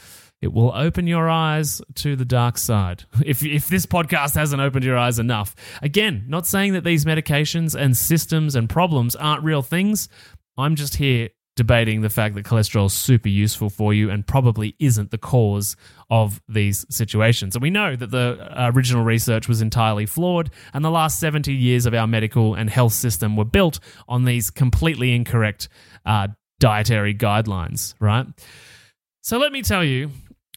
it 0.41 0.51
will 0.51 0.73
open 0.75 1.07
your 1.07 1.29
eyes 1.29 1.81
to 1.95 2.17
the 2.17 2.25
dark 2.25 2.57
side. 2.57 3.05
If 3.25 3.43
if 3.45 3.67
this 3.67 3.85
podcast 3.85 4.35
hasn't 4.35 4.61
opened 4.61 4.83
your 4.83 4.97
eyes 4.97 5.19
enough, 5.19 5.55
again, 5.81 6.25
not 6.27 6.45
saying 6.45 6.73
that 6.73 6.83
these 6.83 7.05
medications 7.05 7.79
and 7.79 7.95
systems 7.95 8.55
and 8.55 8.69
problems 8.69 9.15
aren't 9.15 9.43
real 9.43 9.61
things. 9.61 10.09
I'm 10.57 10.75
just 10.75 10.97
here 10.97 11.29
debating 11.55 12.01
the 12.01 12.09
fact 12.09 12.35
that 12.35 12.45
cholesterol 12.45 12.87
is 12.87 12.93
super 12.93 13.29
useful 13.29 13.69
for 13.69 13.93
you 13.93 14.09
and 14.09 14.25
probably 14.25 14.75
isn't 14.79 15.11
the 15.11 15.17
cause 15.17 15.75
of 16.09 16.41
these 16.47 16.85
situations. 16.89 17.55
And 17.55 17.61
we 17.61 17.69
know 17.69 17.95
that 17.95 18.11
the 18.11 18.49
original 18.73 19.03
research 19.03 19.47
was 19.47 19.61
entirely 19.61 20.05
flawed, 20.05 20.49
and 20.73 20.83
the 20.83 20.91
last 20.91 21.19
70 21.19 21.53
years 21.53 21.85
of 21.85 21.93
our 21.93 22.07
medical 22.07 22.55
and 22.55 22.69
health 22.69 22.93
system 22.93 23.35
were 23.35 23.45
built 23.45 23.79
on 24.07 24.25
these 24.25 24.49
completely 24.49 25.13
incorrect 25.13 25.69
uh, 26.05 26.27
dietary 26.59 27.13
guidelines, 27.13 27.93
right? 27.99 28.25
So 29.21 29.37
let 29.37 29.51
me 29.51 29.61
tell 29.61 29.83
you 29.83 30.11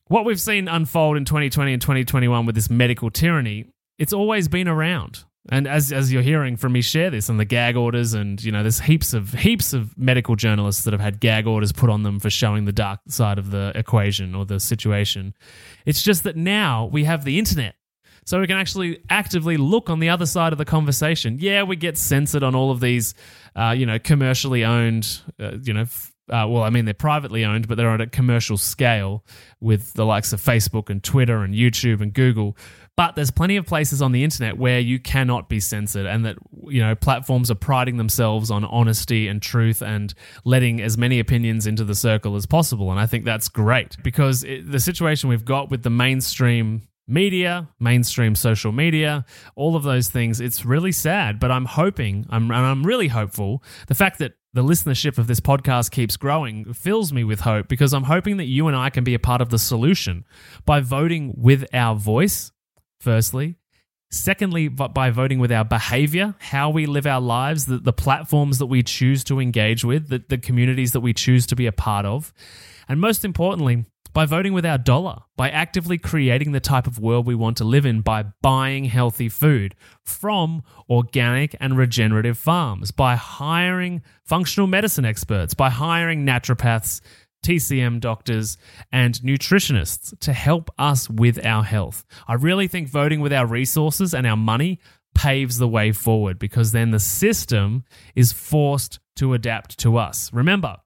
what 0.09 0.25
we've 0.25 0.41
seen 0.41 0.69
unfold 0.69 1.17
in 1.17 1.25
2020 1.25 1.73
and 1.73 1.83
2021 1.83 2.47
with 2.47 2.55
this 2.55 2.71
medical 2.71 3.11
tyranny. 3.11 3.67
It's 3.99 4.13
always 4.13 4.49
been 4.49 4.69
around. 4.69 5.25
And 5.49 5.69
as 5.69 5.93
as 5.93 6.13
you're 6.13 6.23
hearing 6.23 6.57
from 6.57 6.73
me 6.73 6.83
share 6.83 7.11
this 7.11 7.29
and 7.29 7.39
the 7.39 7.45
gag 7.45 7.77
orders 7.77 8.15
and 8.15 8.43
you 8.43 8.51
know 8.51 8.63
there's 8.63 8.81
heaps 8.81 9.13
of 9.13 9.33
heaps 9.33 9.73
of 9.73 9.97
medical 9.97 10.35
journalists 10.35 10.85
that 10.85 10.93
have 10.93 11.01
had 11.01 11.21
gag 11.21 11.47
orders 11.47 11.73
put 11.73 11.89
on 11.89 12.03
them 12.03 12.19
for 12.19 12.31
showing 12.31 12.65
the 12.65 12.73
dark 12.73 13.01
side 13.09 13.39
of 13.39 13.51
the 13.51 13.73
equation 13.75 14.35
or 14.35 14.45
the 14.45 14.59
situation. 14.59 15.35
It's 15.85 16.03
just 16.03 16.25
that 16.25 16.37
now 16.37 16.87
we 16.87 17.05
have 17.05 17.25
the 17.25 17.39
internet. 17.39 17.77
So 18.25 18.41
we 18.41 18.49
can 18.49 18.57
actually 18.57 18.99
actively 19.09 19.57
look 19.57 19.89
on 19.89 20.01
the 20.01 20.09
other 20.09 20.27
side 20.27 20.51
of 20.51 20.59
the 20.59 20.65
conversation. 20.65 21.39
Yeah, 21.39 21.63
we 21.63 21.77
get 21.77 21.97
censored 21.97 22.43
on 22.43 22.57
all 22.57 22.73
of 22.73 22.81
these, 22.81 23.15
uh, 23.55 23.73
you 23.77 23.87
know, 23.87 24.01
commercially 24.01 24.65
owned, 24.65 25.21
uh, 25.39 25.59
you 25.63 25.73
know, 25.73 25.87
uh, 26.29 26.45
well, 26.49 26.65
I 26.65 26.71
mean, 26.71 26.87
they're 26.87 26.95
privately 26.95 27.45
owned, 27.45 27.69
but 27.69 27.77
they're 27.77 27.89
on 27.89 28.01
a 28.01 28.09
commercial 28.09 28.57
scale 28.57 29.25
with 29.61 29.93
the 29.93 30.05
likes 30.05 30.33
of 30.33 30.41
Facebook 30.41 30.91
and 30.91 31.03
Twitter 31.03 31.45
and 31.45 31.55
YouTube 31.55 32.01
and 32.01 32.13
Google. 32.13 32.57
But 32.97 33.15
there's 33.15 33.31
plenty 33.31 33.57
of 33.57 33.67
places 33.67 34.01
on 34.01 34.13
the 34.13 34.25
internet 34.25 34.57
where 34.57 34.81
you 34.81 34.99
cannot 34.99 35.51
be 35.51 35.61
censored, 35.61 36.07
and 36.07 36.25
that 36.25 36.37
you 36.67 36.81
know 36.81 36.95
platforms 36.95 37.51
are 37.51 37.57
priding 37.57 37.99
themselves 37.99 38.51
on 38.51 38.65
honesty 38.65 39.29
and 39.29 39.43
truth 39.43 39.83
and 39.83 40.15
letting 40.45 40.81
as 40.81 40.97
many 40.97 41.21
opinions 41.21 41.67
into 41.67 41.85
the 41.85 41.95
circle 41.95 42.37
as 42.37 42.47
possible. 42.47 42.91
And 42.91 42.99
I 42.99 43.07
think 43.07 43.25
that's 43.25 43.49
great 43.49 43.97
because 44.03 44.45
it, 44.45 44.71
the 44.71 44.81
situation 44.81 45.29
we've 45.29 45.45
got 45.45 45.71
with 45.71 45.83
the 45.83 45.91
mainstream 45.91 46.89
media, 47.07 47.69
mainstream 47.79 48.35
social 48.35 48.73
media, 48.73 49.25
all 49.55 49.77
of 49.77 49.83
those 49.83 50.09
things. 50.09 50.41
It's 50.41 50.65
really 50.65 50.93
sad, 50.93 51.39
but 51.39 51.51
I'm 51.51 51.65
hoping, 51.65 52.27
I'm, 52.31 52.51
I'm 52.51 52.85
really 52.85 53.09
hopeful. 53.09 53.63
The 53.87 53.95
fact 53.95 54.19
that 54.19 54.33
the 54.55 54.65
listenership 54.65 55.19
of 55.19 55.27
this 55.27 55.39
podcast 55.39 55.91
keeps 55.91 56.17
growing 56.17 56.73
fills 56.73 57.13
me 57.13 57.25
with 57.25 57.41
hope 57.41 57.69
because 57.69 57.93
I'm 57.93 58.05
hoping 58.05 58.39
that 58.39 58.47
you 58.47 58.69
and 58.69 58.77
I 58.77 58.91
can 58.91 59.05
be 59.05 59.15
a 59.15 59.19
part 59.19 59.41
of 59.41 59.51
the 59.51 59.59
solution 59.59 60.25
by 60.65 60.81
voting 60.81 61.35
with 61.37 61.67
our 61.75 61.95
voice 61.95 62.53
firstly. 63.01 63.57
Secondly, 64.11 64.69
by 64.69 65.11
voting 65.11 65.41
with 65.41 65.51
our 65.51 65.65
behavior, 65.65 66.37
how 66.39 66.71
we 66.71 66.87
live 66.87 67.07
our 67.07 67.21
lives, 67.21 67.67
the, 67.67 67.79
the 67.79 67.93
platforms 67.93 68.59
that 68.59 68.67
we 68.67 68.83
choose 68.83 69.25
to 69.25 69.41
engage 69.41 69.85
with, 69.85 70.09
the, 70.09 70.23
the 70.29 70.39
communities 70.39 70.93
that 70.93 71.01
we 71.01 71.13
choose 71.13 71.45
to 71.47 71.57
be 71.57 71.67
a 71.67 71.73
part 71.73 72.07
of. 72.07 72.33
And 72.89 73.01
most 73.01 73.25
importantly, 73.25 73.85
by 74.17 74.25
voting 74.25 74.55
with 74.55 74.65
our 74.65 74.79
dollar, 74.79 75.19
by 75.37 75.51
actively 75.51 75.99
creating 75.99 76.53
the 76.53 76.61
type 76.61 76.87
of 76.87 76.99
world 76.99 77.27
we 77.27 77.35
want 77.35 77.59
to 77.59 77.65
live 77.65 77.85
in 77.85 78.01
by 78.01 78.25
buying 78.41 78.87
healthy 78.87 79.29
food 79.29 79.75
from 80.05 80.63
organic 80.89 81.55
and 81.61 81.77
regenerative 81.77 82.39
farms, 82.39 82.93
by 82.93 83.15
hiring 83.17 84.01
functional 84.25 84.69
medicine 84.69 85.05
experts, 85.05 85.53
by 85.53 85.69
hiring 85.69 86.25
naturopaths 86.25 87.03
TCM 87.47 88.01
doctors, 88.01 88.59
and 88.91 89.15
nutritionists 89.21 90.19
to 90.19 90.33
help 90.33 90.69
us 90.79 91.09
with 91.09 91.45
our 91.47 91.63
health. 91.63 92.05
I 92.27 92.35
really 92.35 92.67
think 92.67 92.89
voting 92.89 93.21
with 93.21 93.33
our 93.33 93.47
resources 93.47 94.13
and 94.13 94.27
our 94.27 94.37
money 94.37 94.81
paves 95.15 95.59
the 95.59 95.69
way 95.69 95.93
forward 95.93 96.41
because 96.41 96.73
then 96.73 96.91
the 96.91 96.99
system 96.99 97.85
is 98.17 98.33
forced 98.33 98.99
to 99.17 99.33
adapt 99.33 99.79
to 99.79 99.97
us. 99.97 100.33
Remember, 100.33 100.79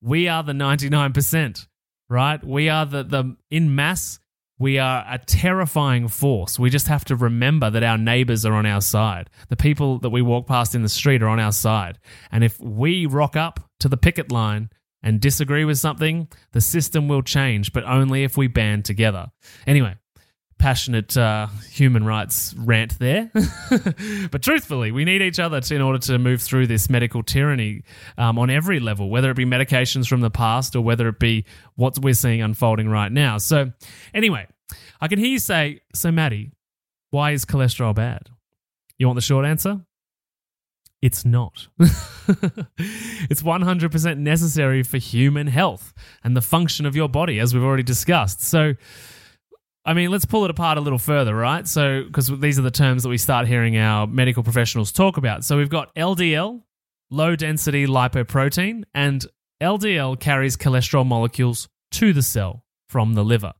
we 0.00 0.28
are 0.28 0.44
the 0.44 0.52
99%, 0.52 1.66
right? 2.08 2.44
We 2.44 2.68
are 2.68 2.86
the, 2.86 3.02
the 3.02 3.36
in 3.50 3.74
mass, 3.74 4.20
we 4.60 4.78
are 4.78 5.04
a 5.10 5.18
terrifying 5.18 6.06
force. 6.06 6.56
We 6.56 6.70
just 6.70 6.86
have 6.86 7.04
to 7.06 7.16
remember 7.16 7.68
that 7.68 7.82
our 7.82 7.98
neighbors 7.98 8.46
are 8.46 8.54
on 8.54 8.64
our 8.64 8.80
side. 8.80 9.28
The 9.48 9.56
people 9.56 9.98
that 9.98 10.10
we 10.10 10.22
walk 10.22 10.46
past 10.46 10.74
in 10.74 10.82
the 10.82 10.88
street 10.88 11.22
are 11.22 11.28
on 11.28 11.40
our 11.40 11.52
side. 11.52 11.98
And 12.30 12.44
if 12.44 12.58
we 12.60 13.06
rock 13.06 13.34
up 13.34 13.60
to 13.80 13.88
the 13.88 13.96
picket 13.96 14.30
line 14.30 14.70
and 15.02 15.20
disagree 15.20 15.64
with 15.64 15.78
something, 15.78 16.28
the 16.52 16.60
system 16.60 17.08
will 17.08 17.22
change, 17.22 17.72
but 17.72 17.84
only 17.84 18.24
if 18.24 18.36
we 18.36 18.48
band 18.48 18.84
together. 18.84 19.30
Anyway, 19.66 19.96
passionate 20.58 21.16
uh, 21.16 21.46
human 21.70 22.04
rights 22.04 22.54
rant 22.58 22.98
there. 22.98 23.30
but 24.30 24.42
truthfully, 24.42 24.92
we 24.92 25.04
need 25.04 25.22
each 25.22 25.38
other 25.38 25.60
to, 25.60 25.74
in 25.74 25.82
order 25.82 25.98
to 25.98 26.18
move 26.18 26.42
through 26.42 26.66
this 26.66 26.88
medical 26.88 27.22
tyranny 27.22 27.82
um, 28.16 28.38
on 28.38 28.50
every 28.50 28.80
level, 28.80 29.10
whether 29.10 29.30
it 29.30 29.36
be 29.36 29.44
medications 29.44 30.08
from 30.08 30.20
the 30.20 30.30
past 30.30 30.74
or 30.74 30.80
whether 30.80 31.08
it 31.08 31.18
be 31.18 31.44
what 31.74 31.98
we're 31.98 32.14
seeing 32.14 32.42
unfolding 32.42 32.88
right 32.88 33.12
now. 33.12 33.38
So, 33.38 33.72
anyway, 34.14 34.46
I 35.00 35.08
can 35.08 35.18
hear 35.18 35.28
you 35.28 35.38
say, 35.38 35.80
So, 35.94 36.10
Maddie, 36.10 36.52
why 37.10 37.32
is 37.32 37.44
cholesterol 37.44 37.94
bad? 37.94 38.30
You 38.98 39.06
want 39.06 39.16
the 39.16 39.22
short 39.22 39.44
answer? 39.44 39.85
It's 41.06 41.24
not. 41.24 41.68
it's 41.78 43.40
100% 43.40 44.18
necessary 44.18 44.82
for 44.82 44.98
human 44.98 45.46
health 45.46 45.94
and 46.24 46.36
the 46.36 46.42
function 46.42 46.84
of 46.84 46.96
your 46.96 47.08
body, 47.08 47.38
as 47.38 47.54
we've 47.54 47.62
already 47.62 47.84
discussed. 47.84 48.40
So, 48.40 48.74
I 49.84 49.94
mean, 49.94 50.10
let's 50.10 50.24
pull 50.24 50.44
it 50.44 50.50
apart 50.50 50.78
a 50.78 50.80
little 50.80 50.98
further, 50.98 51.32
right? 51.32 51.64
So, 51.68 52.02
because 52.02 52.26
these 52.40 52.58
are 52.58 52.62
the 52.62 52.72
terms 52.72 53.04
that 53.04 53.08
we 53.08 53.18
start 53.18 53.46
hearing 53.46 53.78
our 53.78 54.08
medical 54.08 54.42
professionals 54.42 54.90
talk 54.90 55.16
about. 55.16 55.44
So, 55.44 55.56
we've 55.56 55.70
got 55.70 55.94
LDL, 55.94 56.60
low 57.12 57.36
density 57.36 57.86
lipoprotein, 57.86 58.82
and 58.92 59.24
LDL 59.62 60.18
carries 60.18 60.56
cholesterol 60.56 61.06
molecules 61.06 61.68
to 61.92 62.12
the 62.12 62.22
cell 62.22 62.64
from 62.88 63.14
the 63.14 63.24
liver. 63.24 63.52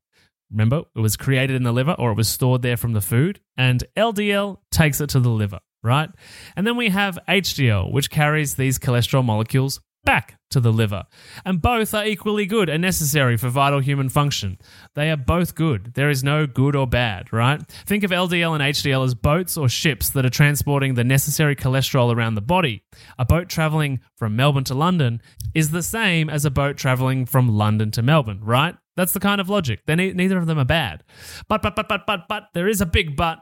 Remember, 0.50 0.82
it 0.96 1.00
was 1.00 1.16
created 1.16 1.54
in 1.54 1.62
the 1.62 1.72
liver 1.72 1.94
or 1.96 2.10
it 2.10 2.16
was 2.16 2.28
stored 2.28 2.62
there 2.62 2.76
from 2.76 2.92
the 2.92 3.00
food, 3.00 3.38
and 3.56 3.84
LDL 3.96 4.58
takes 4.72 5.00
it 5.00 5.10
to 5.10 5.20
the 5.20 5.28
liver, 5.30 5.60
right? 5.82 6.10
And 6.56 6.66
then 6.66 6.76
we 6.76 6.90
have 6.90 7.18
HDL, 7.28 7.92
which 7.92 8.10
carries 8.10 8.54
these 8.54 8.78
cholesterol 8.78 9.24
molecules 9.24 9.80
back 10.06 10.38
to 10.50 10.60
the 10.60 10.72
liver. 10.72 11.04
And 11.44 11.60
both 11.60 11.92
are 11.92 12.06
equally 12.06 12.46
good 12.46 12.70
and 12.70 12.80
necessary 12.80 13.36
for 13.36 13.48
vital 13.48 13.80
human 13.80 14.08
function. 14.08 14.56
They 14.94 15.10
are 15.10 15.16
both 15.16 15.54
good. 15.54 15.92
There 15.94 16.08
is 16.08 16.24
no 16.24 16.46
good 16.46 16.74
or 16.74 16.86
bad, 16.86 17.30
right? 17.32 17.60
Think 17.84 18.04
of 18.04 18.12
LDL 18.12 18.54
and 18.54 18.62
HDL 18.62 19.04
as 19.04 19.14
boats 19.14 19.56
or 19.58 19.68
ships 19.68 20.08
that 20.10 20.24
are 20.24 20.30
transporting 20.30 20.94
the 20.94 21.04
necessary 21.04 21.56
cholesterol 21.56 22.14
around 22.14 22.36
the 22.36 22.40
body. 22.40 22.84
A 23.18 23.26
boat 23.26 23.48
traveling 23.50 24.00
from 24.16 24.36
Melbourne 24.36 24.64
to 24.64 24.74
London 24.74 25.20
is 25.54 25.72
the 25.72 25.82
same 25.82 26.30
as 26.30 26.44
a 26.44 26.50
boat 26.50 26.76
traveling 26.76 27.26
from 27.26 27.48
London 27.48 27.90
to 27.90 28.02
Melbourne, 28.02 28.40
right? 28.42 28.76
That's 28.96 29.12
the 29.12 29.20
kind 29.20 29.40
of 29.40 29.50
logic. 29.50 29.80
Then 29.86 29.98
neither 29.98 30.38
of 30.38 30.46
them 30.46 30.58
are 30.58 30.64
bad. 30.64 31.02
But 31.48 31.60
but 31.60 31.76
but 31.76 31.88
but 31.88 32.06
but 32.06 32.28
but 32.28 32.44
there 32.54 32.68
is 32.68 32.80
a 32.80 32.86
big 32.86 33.16
but. 33.16 33.40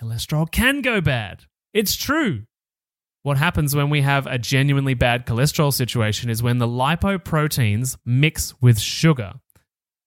Cholesterol 0.00 0.50
can 0.50 0.80
go 0.80 1.00
bad. 1.00 1.44
It's 1.72 1.96
true. 1.96 2.44
What 3.22 3.36
happens 3.36 3.74
when 3.74 3.90
we 3.90 4.00
have 4.02 4.26
a 4.26 4.38
genuinely 4.38 4.94
bad 4.94 5.26
cholesterol 5.26 5.72
situation 5.72 6.30
is 6.30 6.42
when 6.42 6.58
the 6.58 6.66
lipoproteins 6.66 7.96
mix 8.06 8.54
with 8.60 8.78
sugar. 8.78 9.34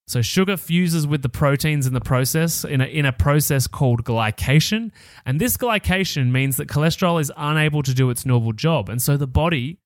So 0.08 0.22
sugar 0.22 0.56
fuses 0.56 1.06
with 1.06 1.22
the 1.22 1.28
proteins 1.28 1.86
in 1.86 1.94
the 1.94 2.00
process 2.00 2.64
in 2.64 2.80
a, 2.80 2.86
in 2.86 3.06
a 3.06 3.12
process 3.12 3.66
called 3.66 4.04
glycation, 4.04 4.90
and 5.24 5.40
this 5.40 5.56
glycation 5.56 6.32
means 6.32 6.56
that 6.56 6.68
cholesterol 6.68 7.20
is 7.20 7.30
unable 7.36 7.82
to 7.84 7.94
do 7.94 8.10
its 8.10 8.26
normal 8.26 8.52
job, 8.52 8.88
and 8.88 9.00
so 9.00 9.16
the 9.16 9.28
body 9.28 9.78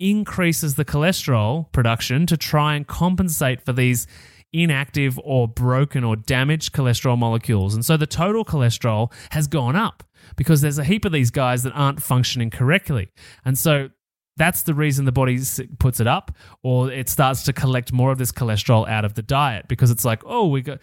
increases 0.00 0.74
the 0.74 0.84
cholesterol 0.84 1.70
production 1.70 2.26
to 2.26 2.36
try 2.36 2.74
and 2.74 2.88
compensate 2.88 3.62
for 3.62 3.72
these 3.72 4.08
inactive 4.52 5.18
or 5.22 5.46
broken 5.48 6.04
or 6.04 6.16
damaged 6.16 6.72
cholesterol 6.72 7.16
molecules. 7.16 7.74
And 7.74 7.84
so 7.84 7.96
the 7.96 8.06
total 8.06 8.44
cholesterol 8.44 9.12
has 9.30 9.46
gone 9.46 9.76
up 9.76 10.02
because 10.36 10.60
there's 10.60 10.78
a 10.78 10.84
heap 10.84 11.04
of 11.04 11.12
these 11.12 11.30
guys 11.30 11.62
that 11.62 11.72
aren't 11.72 12.02
functioning 12.02 12.50
correctly. 12.50 13.10
And 13.44 13.58
so 13.58 13.90
that's 14.36 14.62
the 14.62 14.74
reason 14.74 15.04
the 15.04 15.12
body 15.12 15.38
puts 15.78 16.00
it 16.00 16.06
up 16.06 16.34
or 16.62 16.90
it 16.90 17.08
starts 17.08 17.42
to 17.44 17.52
collect 17.52 17.92
more 17.92 18.10
of 18.10 18.18
this 18.18 18.32
cholesterol 18.32 18.88
out 18.88 19.04
of 19.04 19.14
the 19.14 19.22
diet 19.22 19.66
because 19.68 19.90
it's 19.90 20.04
like 20.04 20.22
oh 20.24 20.46
we 20.46 20.62
got 20.62 20.78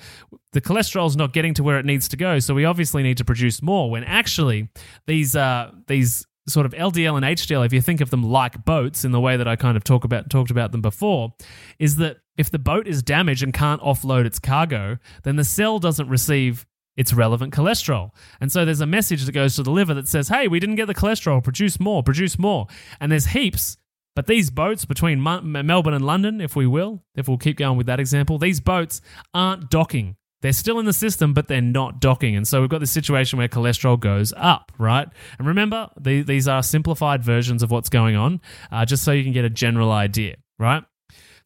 the 0.51 0.61
cholesterol's 0.61 1.15
not 1.15 1.33
getting 1.33 1.53
to 1.53 1.63
where 1.63 1.79
it 1.79 1.85
needs 1.85 2.07
to 2.07 2.17
go 2.17 2.39
so 2.39 2.53
we 2.53 2.65
obviously 2.65 3.03
need 3.03 3.17
to 3.17 3.25
produce 3.25 3.61
more 3.61 3.89
when 3.89 4.03
actually 4.03 4.69
these 5.07 5.35
uh 5.35 5.71
these 5.87 6.25
sort 6.47 6.65
of 6.65 6.73
LDL 6.73 7.15
and 7.15 7.25
HDL 7.25 7.65
if 7.65 7.73
you 7.73 7.81
think 7.81 8.01
of 8.01 8.09
them 8.09 8.23
like 8.23 8.65
boats 8.65 9.05
in 9.05 9.11
the 9.11 9.19
way 9.19 9.37
that 9.37 9.47
I 9.47 9.55
kind 9.55 9.77
of 9.77 9.83
talk 9.83 10.03
about 10.03 10.29
talked 10.29 10.51
about 10.51 10.71
them 10.71 10.81
before 10.81 11.33
is 11.77 11.97
that 11.97 12.17
if 12.37 12.49
the 12.49 12.59
boat 12.59 12.87
is 12.87 13.03
damaged 13.03 13.43
and 13.43 13.53
can't 13.53 13.81
offload 13.81 14.25
its 14.25 14.39
cargo 14.39 14.97
then 15.23 15.35
the 15.35 15.43
cell 15.43 15.79
doesn't 15.79 16.07
receive 16.07 16.65
it's 16.97 17.13
relevant 17.13 17.53
cholesterol. 17.53 18.11
And 18.41 18.51
so 18.51 18.65
there's 18.65 18.81
a 18.81 18.85
message 18.85 19.23
that 19.25 19.31
goes 19.31 19.55
to 19.55 19.63
the 19.63 19.71
liver 19.71 19.93
that 19.93 20.07
says, 20.07 20.27
hey, 20.27 20.47
we 20.47 20.59
didn't 20.59 20.75
get 20.75 20.87
the 20.87 20.95
cholesterol, 20.95 21.43
produce 21.43 21.79
more, 21.79 22.03
produce 22.03 22.37
more. 22.37 22.67
And 22.99 23.11
there's 23.11 23.27
heaps. 23.27 23.77
But 24.15 24.27
these 24.27 24.49
boats 24.49 24.83
between 24.83 25.23
Melbourne 25.23 25.93
and 25.93 26.05
London, 26.05 26.41
if 26.41 26.55
we 26.55 26.67
will, 26.67 27.03
if 27.15 27.27
we'll 27.29 27.37
keep 27.37 27.57
going 27.57 27.77
with 27.77 27.87
that 27.87 28.01
example, 28.01 28.37
these 28.37 28.59
boats 28.59 29.01
aren't 29.33 29.69
docking. 29.69 30.17
They're 30.41 30.51
still 30.51 30.79
in 30.79 30.85
the 30.85 30.93
system, 30.93 31.33
but 31.33 31.47
they're 31.47 31.61
not 31.61 32.01
docking. 32.01 32.35
And 32.35 32.47
so 32.47 32.61
we've 32.61 32.69
got 32.69 32.79
this 32.79 32.91
situation 32.91 33.39
where 33.39 33.47
cholesterol 33.47 33.99
goes 33.99 34.33
up, 34.35 34.71
right? 34.77 35.07
And 35.37 35.47
remember, 35.47 35.89
these 35.99 36.47
are 36.47 36.63
simplified 36.63 37.23
versions 37.23 37.63
of 37.63 37.71
what's 37.71 37.89
going 37.89 38.15
on, 38.15 38.41
uh, 38.71 38.85
just 38.85 39.03
so 39.03 39.11
you 39.11 39.23
can 39.23 39.33
get 39.33 39.45
a 39.45 39.49
general 39.49 39.91
idea, 39.91 40.35
right? 40.57 40.83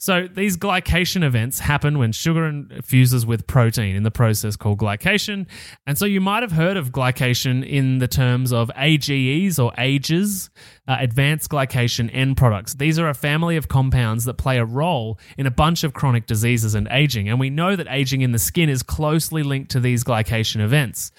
So 0.04 0.28
these 0.28 0.58
glycation 0.58 1.24
events 1.24 1.60
happen 1.60 1.98
when 1.98 2.12
sugar 2.12 2.66
fuses 2.84 3.26
with 3.26 3.48
protein 3.48 3.96
in 3.96 4.04
the 4.04 4.12
process 4.12 4.58
called 4.58 4.80
glycation. 4.80 5.48
And 5.88 5.98
so 5.98 6.04
you 6.04 6.20
might 6.20 6.44
have 6.44 6.52
heard 6.52 6.76
of 6.76 6.92
glycation 6.92 7.66
in 7.66 8.00
the 8.00 8.08
terms 8.10 8.52
of 8.52 8.70
AGEs 8.76 9.60
or 9.60 9.72
AGEs, 9.78 10.50
uh, 10.90 10.98
advanced 11.00 11.50
glycation 11.50 12.10
end 12.12 12.36
products. 12.36 12.74
These 12.74 13.00
are 13.00 13.08
a 13.08 13.14
family 13.14 13.56
of 13.56 13.70
compounds 13.70 14.26
that 14.26 14.34
play 14.34 14.58
a 14.58 14.66
role 14.66 15.18
in 15.38 15.46
a 15.46 15.52
bunch 15.52 15.86
of 15.86 15.94
chronic 15.94 16.28
diseases 16.28 16.76
and 16.76 16.90
aging. 16.92 17.30
And 17.30 17.40
we 17.40 17.50
know 17.50 17.78
that 17.78 17.88
aging 17.90 18.24
in 18.24 18.34
the 18.34 18.40
skin 18.40 18.68
is 18.68 18.84
closely 18.84 19.42
linked 19.42 19.72
to 19.72 19.80
these 19.80 20.04
glycation 20.04 20.60
events 20.60 21.14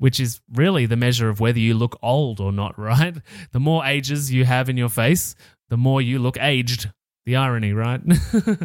which 0.00 0.20
is 0.20 0.40
really 0.54 0.86
the 0.86 0.94
measure 0.94 1.28
of 1.28 1.40
whether 1.40 1.58
you 1.58 1.74
look 1.74 1.98
old 2.04 2.38
or 2.38 2.52
not, 2.52 2.78
right? 2.78 3.16
The 3.50 3.58
more 3.58 3.84
ages 3.84 4.30
you 4.30 4.44
have 4.44 4.68
in 4.68 4.76
your 4.76 4.88
face, 4.88 5.34
the 5.70 5.76
more 5.76 6.00
you 6.00 6.20
look 6.20 6.38
aged. 6.40 6.92
The 7.28 7.36
irony, 7.36 7.74
right? 7.74 8.00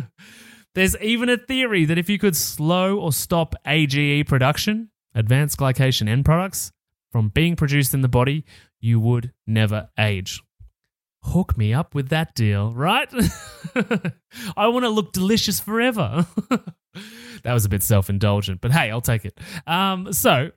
There's 0.73 0.95
even 1.01 1.27
a 1.27 1.35
theory 1.35 1.83
that 1.83 1.97
if 1.97 2.09
you 2.09 2.17
could 2.17 2.33
slow 2.33 2.97
or 2.97 3.11
stop 3.11 3.55
AGE 3.67 4.25
production, 4.25 4.89
advanced 5.13 5.59
glycation 5.59 6.07
end 6.07 6.23
products, 6.23 6.71
from 7.11 7.27
being 7.27 7.57
produced 7.57 7.93
in 7.93 7.99
the 7.99 8.07
body, 8.07 8.45
you 8.79 9.01
would 9.01 9.33
never 9.45 9.89
age. 9.99 10.41
Hook 11.23 11.57
me 11.57 11.73
up 11.73 11.93
with 11.93 12.07
that 12.07 12.35
deal, 12.35 12.71
right? 12.71 13.09
I 14.55 14.69
want 14.69 14.85
to 14.85 14.89
look 14.89 15.11
delicious 15.11 15.59
forever. 15.59 16.25
that 17.43 17.53
was 17.53 17.65
a 17.65 17.69
bit 17.69 17.83
self 17.83 18.09
indulgent, 18.09 18.61
but 18.61 18.71
hey, 18.71 18.89
I'll 18.91 19.01
take 19.01 19.25
it. 19.25 19.39
Um, 19.67 20.11
so, 20.13 20.51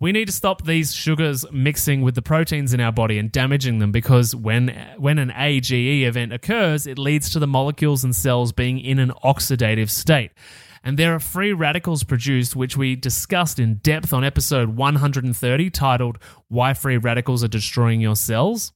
we 0.00 0.12
need 0.12 0.26
to 0.26 0.32
stop 0.32 0.64
these 0.64 0.92
sugars 0.92 1.44
mixing 1.52 2.02
with 2.02 2.14
the 2.14 2.22
proteins 2.22 2.74
in 2.74 2.80
our 2.80 2.92
body 2.92 3.18
and 3.18 3.30
damaging 3.30 3.78
them 3.78 3.92
because 3.92 4.34
when 4.34 4.68
when 4.98 5.18
an 5.18 5.32
AGE 5.36 5.72
event 5.72 6.32
occurs, 6.32 6.86
it 6.86 6.98
leads 6.98 7.30
to 7.30 7.38
the 7.38 7.46
molecules 7.46 8.04
and 8.04 8.14
cells 8.14 8.52
being 8.52 8.78
in 8.80 8.98
an 8.98 9.12
oxidative 9.24 9.90
state. 9.90 10.32
And 10.82 10.98
there 10.98 11.14
are 11.14 11.20
free 11.20 11.54
radicals 11.54 12.04
produced, 12.04 12.54
which 12.54 12.76
we 12.76 12.94
discussed 12.94 13.58
in 13.58 13.76
depth 13.76 14.12
on 14.12 14.22
episode 14.22 14.76
130, 14.76 15.70
titled 15.70 16.18
Why 16.48 16.74
Free 16.74 16.98
Radicals 16.98 17.42
Are 17.42 17.48
Destroying 17.48 18.02
Your 18.02 18.16
Cells. 18.16 18.72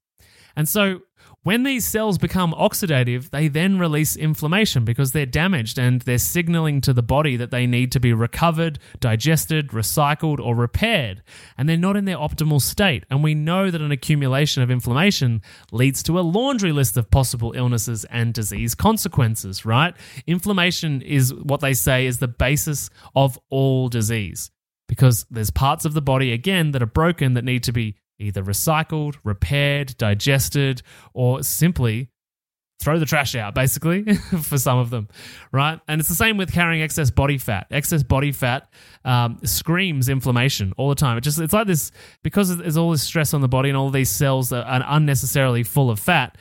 And 0.56 0.66
so 0.66 1.02
when 1.44 1.62
these 1.62 1.86
cells 1.86 2.18
become 2.18 2.52
oxidative, 2.52 3.30
they 3.30 3.48
then 3.48 3.78
release 3.78 4.16
inflammation 4.16 4.84
because 4.84 5.12
they're 5.12 5.24
damaged 5.24 5.78
and 5.78 6.02
they're 6.02 6.18
signaling 6.18 6.80
to 6.82 6.92
the 6.92 7.02
body 7.02 7.36
that 7.36 7.50
they 7.50 7.66
need 7.66 7.92
to 7.92 8.00
be 8.00 8.12
recovered, 8.12 8.78
digested, 8.98 9.68
recycled, 9.68 10.40
or 10.40 10.54
repaired. 10.54 11.22
And 11.56 11.68
they're 11.68 11.76
not 11.76 11.96
in 11.96 12.06
their 12.06 12.16
optimal 12.16 12.60
state. 12.60 13.04
And 13.08 13.22
we 13.22 13.34
know 13.34 13.70
that 13.70 13.80
an 13.80 13.92
accumulation 13.92 14.62
of 14.62 14.70
inflammation 14.70 15.40
leads 15.70 16.02
to 16.04 16.18
a 16.18 16.22
laundry 16.22 16.72
list 16.72 16.96
of 16.96 17.10
possible 17.10 17.52
illnesses 17.54 18.04
and 18.06 18.34
disease 18.34 18.74
consequences, 18.74 19.64
right? 19.64 19.94
Inflammation 20.26 21.02
is 21.02 21.32
what 21.32 21.60
they 21.60 21.72
say 21.72 22.06
is 22.06 22.18
the 22.18 22.28
basis 22.28 22.90
of 23.14 23.38
all 23.48 23.88
disease 23.88 24.50
because 24.88 25.24
there's 25.30 25.50
parts 25.50 25.84
of 25.84 25.94
the 25.94 26.02
body, 26.02 26.32
again, 26.32 26.72
that 26.72 26.82
are 26.82 26.86
broken 26.86 27.34
that 27.34 27.44
need 27.44 27.62
to 27.62 27.72
be 27.72 27.94
either 28.18 28.42
recycled, 28.42 29.16
repaired, 29.24 29.96
digested, 29.96 30.82
or 31.14 31.42
simply 31.42 32.10
throw 32.80 32.98
the 32.98 33.06
trash 33.06 33.34
out 33.34 33.56
basically 33.56 34.04
for 34.42 34.56
some 34.56 34.78
of 34.78 34.90
them 34.90 35.08
right? 35.50 35.80
And 35.88 36.00
it's 36.00 36.08
the 36.08 36.14
same 36.14 36.36
with 36.36 36.52
carrying 36.52 36.80
excess 36.80 37.10
body 37.10 37.38
fat. 37.38 37.66
Excess 37.70 38.04
body 38.04 38.30
fat 38.30 38.68
um, 39.04 39.40
screams 39.42 40.08
inflammation 40.08 40.72
all 40.76 40.88
the 40.88 40.94
time. 40.94 41.18
It 41.18 41.22
just 41.22 41.40
it's 41.40 41.52
like 41.52 41.66
this 41.66 41.90
because 42.22 42.56
there's 42.56 42.76
all 42.76 42.92
this 42.92 43.02
stress 43.02 43.34
on 43.34 43.40
the 43.40 43.48
body 43.48 43.68
and 43.68 43.76
all 43.76 43.90
these 43.90 44.10
cells 44.10 44.52
are 44.52 44.64
unnecessarily 44.66 45.64
full 45.64 45.90
of 45.90 45.98
fat 45.98 46.38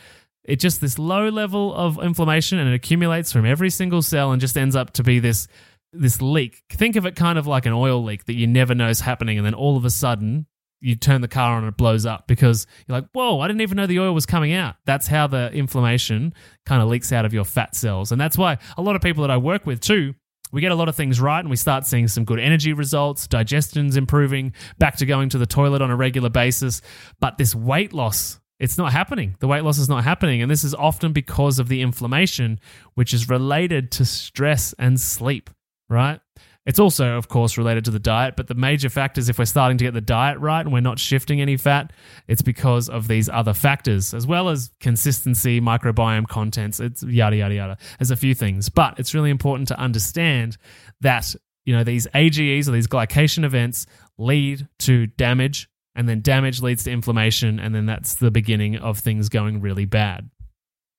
it 0.47 0.61
just 0.61 0.79
this 0.79 0.97
low 0.97 1.27
level 1.29 1.75
of 1.75 2.01
inflammation 2.01 2.57
and 2.57 2.69
it 2.69 2.73
accumulates 2.73 3.31
from 3.31 3.45
every 3.45 3.69
single 3.69 4.01
cell 4.01 4.31
and 4.31 4.39
just 4.39 4.57
ends 4.57 4.75
up 4.75 4.93
to 4.93 5.03
be 5.03 5.19
this 5.19 5.47
this 5.93 6.21
leak. 6.21 6.63
Think 6.69 6.95
of 6.95 7.05
it 7.05 7.15
kind 7.15 7.37
of 7.37 7.47
like 7.47 7.65
an 7.65 7.73
oil 7.73 8.03
leak 8.03 8.25
that 8.25 8.35
you 8.35 8.47
never 8.47 8.73
know 8.73 8.89
is 8.89 9.01
happening 9.01 9.37
and 9.37 9.45
then 9.45 9.53
all 9.53 9.77
of 9.77 9.85
a 9.85 9.89
sudden 9.89 10.45
you 10.79 10.95
turn 10.95 11.21
the 11.21 11.27
car 11.27 11.53
on 11.53 11.63
and 11.63 11.69
it 11.69 11.77
blows 11.77 12.05
up 12.05 12.27
because 12.27 12.67
you're 12.87 12.97
like, 12.97 13.09
whoa, 13.13 13.39
I 13.39 13.47
didn't 13.47 13.61
even 13.61 13.77
know 13.77 13.87
the 13.87 13.99
oil 13.99 14.13
was 14.13 14.25
coming 14.25 14.53
out. 14.53 14.75
That's 14.85 15.07
how 15.07 15.27
the 15.27 15.51
inflammation 15.51 16.33
kind 16.65 16.81
of 16.81 16.87
leaks 16.87 17.11
out 17.11 17.25
of 17.25 17.33
your 17.33 17.45
fat 17.45 17.75
cells. 17.75 18.11
And 18.11 18.21
that's 18.21 18.37
why 18.37 18.57
a 18.77 18.81
lot 18.81 18.95
of 18.95 19.01
people 19.01 19.23
that 19.23 19.31
I 19.31 19.37
work 19.37 19.65
with 19.65 19.79
too, 19.79 20.13
we 20.51 20.61
get 20.61 20.71
a 20.71 20.75
lot 20.75 20.87
of 20.87 20.95
things 20.95 21.19
right 21.19 21.39
and 21.39 21.49
we 21.49 21.55
start 21.55 21.85
seeing 21.85 22.07
some 22.07 22.25
good 22.25 22.39
energy 22.39 22.73
results, 22.73 23.27
digestion's 23.27 23.97
improving, 23.97 24.53
back 24.77 24.97
to 24.97 25.05
going 25.05 25.29
to 25.29 25.37
the 25.37 25.45
toilet 25.45 25.81
on 25.81 25.91
a 25.91 25.95
regular 25.95 26.29
basis. 26.29 26.81
But 27.19 27.37
this 27.37 27.53
weight 27.55 27.91
loss, 27.91 28.39
it's 28.59 28.77
not 28.77 28.91
happening. 28.91 29.35
The 29.39 29.47
weight 29.47 29.63
loss 29.63 29.77
is 29.77 29.89
not 29.89 30.03
happening. 30.03 30.41
And 30.41 30.49
this 30.49 30.63
is 30.63 30.73
often 30.73 31.11
because 31.11 31.59
of 31.59 31.67
the 31.67 31.81
inflammation, 31.81 32.59
which 32.93 33.13
is 33.13 33.29
related 33.29 33.91
to 33.93 34.05
stress 34.05 34.73
and 34.79 34.99
sleep, 34.99 35.49
right? 35.89 36.21
It's 36.67 36.79
also, 36.79 37.13
of 37.17 37.29
course, 37.29 37.57
related 37.57 37.85
to 37.85 37.91
the 37.91 37.99
diet, 37.99 38.35
but 38.35 38.47
the 38.47 38.53
major 38.53 38.89
factors, 38.89 39.29
if 39.29 39.39
we're 39.39 39.45
starting 39.45 39.77
to 39.77 39.85
get 39.85 39.93
the 39.93 40.01
diet 40.01 40.37
right 40.39 40.59
and 40.59 40.73
we're 40.73 40.81
not 40.81 40.99
shifting 40.99 41.39
any 41.39 41.55
fat, 41.55 41.93
it's 42.27 42.41
because 42.41 42.89
of 42.89 43.07
these 43.07 43.29
other 43.29 43.53
factors, 43.53 44.13
as 44.13 44.27
well 44.27 44.49
as 44.49 44.69
consistency, 44.81 45.61
microbiome 45.61 46.27
contents, 46.27 46.81
it's 46.81 47.03
yada, 47.03 47.37
yada, 47.37 47.55
yada. 47.55 47.77
There's 47.97 48.11
a 48.11 48.17
few 48.17 48.35
things, 48.35 48.67
but 48.67 48.99
it's 48.99 49.13
really 49.13 49.29
important 49.29 49.69
to 49.69 49.79
understand 49.79 50.57
that, 50.99 51.33
you 51.63 51.73
know, 51.73 51.85
these 51.85 52.05
AGEs 52.13 52.67
or 52.67 52.73
these 52.73 52.87
glycation 52.87 53.45
events 53.45 53.85
lead 54.17 54.67
to 54.79 55.07
damage, 55.07 55.69
and 55.95 56.09
then 56.09 56.21
damage 56.21 56.61
leads 56.61 56.83
to 56.83 56.91
inflammation, 56.91 57.61
and 57.61 57.73
then 57.73 57.85
that's 57.85 58.15
the 58.15 58.29
beginning 58.29 58.75
of 58.75 58.99
things 58.99 59.29
going 59.29 59.61
really 59.61 59.85
bad. 59.85 60.29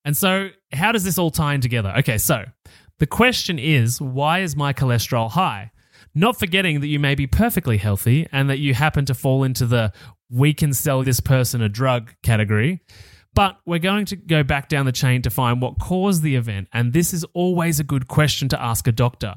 And 0.07 0.17
so, 0.17 0.49
how 0.73 0.93
does 0.93 1.05
this 1.05 1.19
all 1.19 1.31
tie 1.31 1.53
in 1.53 1.61
together? 1.61 1.93
Okay, 1.99 2.17
so 2.17 2.45
the 2.99 3.07
question 3.07 3.59
is, 3.59 4.01
why 4.01 4.41
is 4.41 4.57
my 4.57 4.73
cholesterol 4.73 5.31
high? 5.31 5.71
Not 6.15 6.39
forgetting 6.39 6.81
that 6.81 6.89
you 6.89 6.99
may 6.99 7.15
be 7.15 7.27
perfectly 7.27 7.77
healthy 7.77 8.27
and 8.33 8.51
that 8.51 8.59
you 8.59 8.75
happen 8.75 9.05
to 9.07 9.15
fall 9.15 9.45
into 9.45 9.67
the 9.67 9.93
we 10.31 10.53
can 10.53 10.75
sell 10.75 11.03
this 11.03 11.21
person 11.21 11.63
a 11.63 11.69
drug 11.69 12.13
category. 12.23 12.81
But 13.35 13.59
we're 13.65 13.79
going 13.79 14.07
to 14.07 14.17
go 14.17 14.43
back 14.43 14.69
down 14.69 14.87
the 14.87 14.93
chain 14.93 15.23
to 15.23 15.31
find 15.31 15.63
what 15.63 15.79
caused 15.79 16.23
the 16.23 16.37
event. 16.37 16.69
And 16.73 16.93
this 16.93 17.15
is 17.15 17.25
always 17.35 17.79
a 17.79 17.85
good 17.85 18.09
question 18.09 18.49
to 18.49 18.61
ask 18.61 18.87
a 18.87 18.93
doctor. 18.93 19.37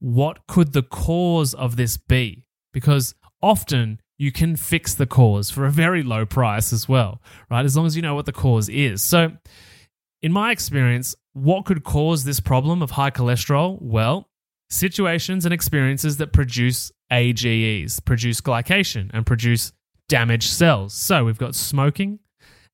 What 0.00 0.46
could 0.46 0.72
the 0.72 0.82
cause 0.82 1.54
of 1.54 1.76
this 1.76 1.96
be? 1.96 2.46
Because 2.72 3.14
often 3.42 4.00
you 4.16 4.32
can 4.32 4.56
fix 4.56 4.94
the 4.94 5.06
cause 5.06 5.50
for 5.50 5.66
a 5.66 5.70
very 5.70 6.02
low 6.02 6.24
price 6.24 6.72
as 6.72 6.88
well, 6.88 7.20
right? 7.50 7.64
As 7.64 7.76
long 7.76 7.86
as 7.86 7.96
you 7.96 8.02
know 8.02 8.14
what 8.14 8.26
the 8.26 8.32
cause 8.32 8.68
is. 8.68 9.02
So, 9.02 9.32
in 10.24 10.32
my 10.32 10.52
experience, 10.52 11.14
what 11.34 11.66
could 11.66 11.84
cause 11.84 12.24
this 12.24 12.40
problem 12.40 12.80
of 12.80 12.92
high 12.92 13.10
cholesterol? 13.10 13.76
Well, 13.82 14.30
situations 14.70 15.44
and 15.44 15.52
experiences 15.52 16.16
that 16.16 16.32
produce 16.32 16.90
AGEs, 17.12 18.00
produce 18.00 18.40
glycation, 18.40 19.10
and 19.12 19.26
produce 19.26 19.74
damaged 20.08 20.48
cells. 20.48 20.94
So 20.94 21.26
we've 21.26 21.36
got 21.36 21.54
smoking, 21.54 22.20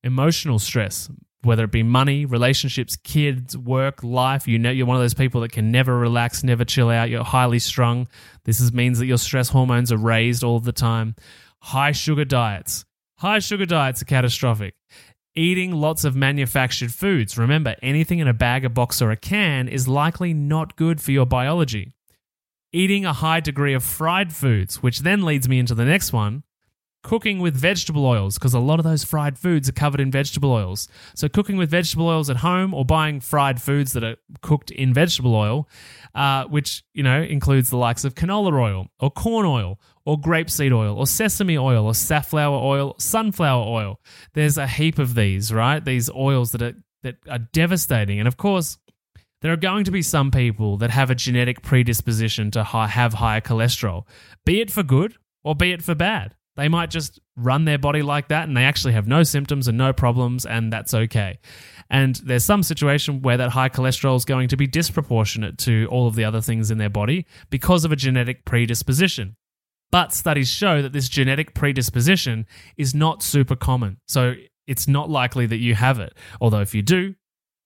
emotional 0.01 0.59
stress, 0.59 1.09
whether 1.43 1.65
it 1.65 1.73
be 1.73 1.83
money, 1.83 2.23
relationships, 2.25 2.95
kids, 2.95 3.57
work, 3.57 4.01
life. 4.01 4.47
You 4.47 4.57
know, 4.57 4.71
you're 4.71 4.85
one 4.85 4.95
of 4.95 5.03
those 5.03 5.13
people 5.13 5.41
that 5.41 5.51
can 5.51 5.73
never 5.73 5.97
relax, 5.97 6.45
never 6.45 6.63
chill 6.63 6.89
out. 6.89 7.09
You're 7.09 7.25
highly 7.25 7.59
strung. 7.59 8.07
This 8.45 8.61
is, 8.61 8.71
means 8.71 8.97
that 8.99 9.07
your 9.07 9.17
stress 9.17 9.49
hormones 9.49 9.91
are 9.91 9.97
raised 9.97 10.45
all 10.45 10.61
the 10.61 10.71
time. 10.71 11.17
High 11.59 11.91
sugar 11.91 12.23
diets. 12.23 12.85
High 13.17 13.39
sugar 13.39 13.65
diets 13.65 14.01
are 14.01 14.05
catastrophic. 14.05 14.73
Eating 15.33 15.71
lots 15.71 16.03
of 16.03 16.15
manufactured 16.15 16.93
foods. 16.93 17.37
Remember, 17.37 17.75
anything 17.81 18.19
in 18.19 18.27
a 18.27 18.33
bag, 18.33 18.65
a 18.65 18.69
box, 18.69 19.01
or 19.01 19.11
a 19.11 19.15
can 19.15 19.69
is 19.69 19.87
likely 19.87 20.33
not 20.33 20.75
good 20.75 20.99
for 20.99 21.11
your 21.11 21.25
biology. 21.25 21.93
Eating 22.73 23.05
a 23.05 23.13
high 23.13 23.39
degree 23.39 23.73
of 23.73 23.83
fried 23.83 24.33
foods, 24.33 24.83
which 24.83 24.99
then 24.99 25.23
leads 25.23 25.47
me 25.47 25.59
into 25.59 25.75
the 25.75 25.85
next 25.85 26.11
one 26.11 26.43
cooking 27.03 27.39
with 27.39 27.55
vegetable 27.55 28.05
oils, 28.05 28.35
because 28.37 28.53
a 28.53 28.59
lot 28.59 28.79
of 28.79 28.83
those 28.83 29.03
fried 29.03 29.37
foods 29.37 29.67
are 29.67 29.73
covered 29.73 29.99
in 29.99 30.11
vegetable 30.11 30.51
oils. 30.51 30.87
So, 31.15 31.27
cooking 31.27 31.57
with 31.57 31.69
vegetable 31.69 32.07
oils 32.07 32.29
at 32.29 32.37
home 32.37 32.73
or 32.73 32.85
buying 32.85 33.19
fried 33.19 33.61
foods 33.61 33.93
that 33.93 34.03
are 34.03 34.17
cooked 34.41 34.71
in 34.71 34.93
vegetable 34.93 35.35
oil, 35.35 35.67
uh, 36.13 36.45
which, 36.45 36.83
you 36.93 37.03
know, 37.03 37.21
includes 37.21 37.69
the 37.69 37.77
likes 37.77 38.03
of 38.03 38.15
canola 38.15 38.53
oil 38.53 38.87
or 38.99 39.09
corn 39.11 39.45
oil 39.45 39.79
or 40.05 40.19
grapeseed 40.19 40.71
oil 40.73 40.97
or 40.97 41.07
sesame 41.07 41.57
oil 41.57 41.85
or 41.85 41.93
safflower 41.93 42.57
oil, 42.57 42.95
sunflower 42.97 43.65
oil. 43.65 43.99
There's 44.33 44.57
a 44.57 44.67
heap 44.67 44.99
of 44.99 45.15
these, 45.15 45.53
right? 45.53 45.83
These 45.83 46.09
oils 46.09 46.51
that 46.51 46.61
are 46.61 46.73
that 47.03 47.17
are 47.29 47.39
devastating. 47.39 48.19
And 48.19 48.27
of 48.27 48.37
course, 48.37 48.77
there 49.41 49.51
are 49.51 49.57
going 49.57 49.85
to 49.85 49.91
be 49.91 50.01
some 50.01 50.31
people 50.31 50.77
that 50.77 50.91
have 50.91 51.09
a 51.09 51.15
genetic 51.15 51.63
predisposition 51.63 52.51
to 52.51 52.63
high, 52.63 52.87
have 52.87 53.15
higher 53.15 53.41
cholesterol, 53.41 54.05
be 54.45 54.61
it 54.61 54.71
for 54.71 54.83
good 54.83 55.15
or 55.43 55.55
be 55.55 55.71
it 55.71 55.81
for 55.81 55.95
bad. 55.95 56.35
They 56.57 56.67
might 56.67 56.91
just 56.91 57.19
run 57.35 57.65
their 57.65 57.77
body 57.77 58.01
like 58.01 58.27
that 58.27 58.47
and 58.47 58.55
they 58.55 58.65
actually 58.65 58.93
have 58.93 59.07
no 59.07 59.23
symptoms 59.23 59.67
and 59.67 59.77
no 59.77 59.93
problems, 59.93 60.45
and 60.45 60.71
that's 60.71 60.93
okay. 60.93 61.39
And 61.89 62.15
there's 62.17 62.45
some 62.45 62.61
situation 62.61 63.21
where 63.21 63.37
that 63.37 63.49
high 63.49 63.69
cholesterol 63.69 64.15
is 64.15 64.25
going 64.25 64.49
to 64.49 64.57
be 64.57 64.67
disproportionate 64.67 65.57
to 65.59 65.87
all 65.89 66.07
of 66.07 66.15
the 66.15 66.25
other 66.25 66.41
things 66.41 66.69
in 66.69 66.77
their 66.77 66.89
body 66.89 67.25
because 67.49 67.83
of 67.83 67.91
a 67.91 67.95
genetic 67.95 68.45
predisposition. 68.45 69.35
But 69.91 70.13
studies 70.13 70.49
show 70.49 70.81
that 70.81 70.93
this 70.93 71.09
genetic 71.09 71.53
predisposition 71.53 72.45
is 72.77 72.95
not 72.95 73.21
super 73.21 73.55
common. 73.55 73.97
So 74.07 74.35
it's 74.67 74.87
not 74.87 75.09
likely 75.09 75.45
that 75.47 75.57
you 75.57 75.75
have 75.75 75.99
it. 75.99 76.13
Although, 76.39 76.61
if 76.61 76.73
you 76.73 76.81
do, 76.81 77.15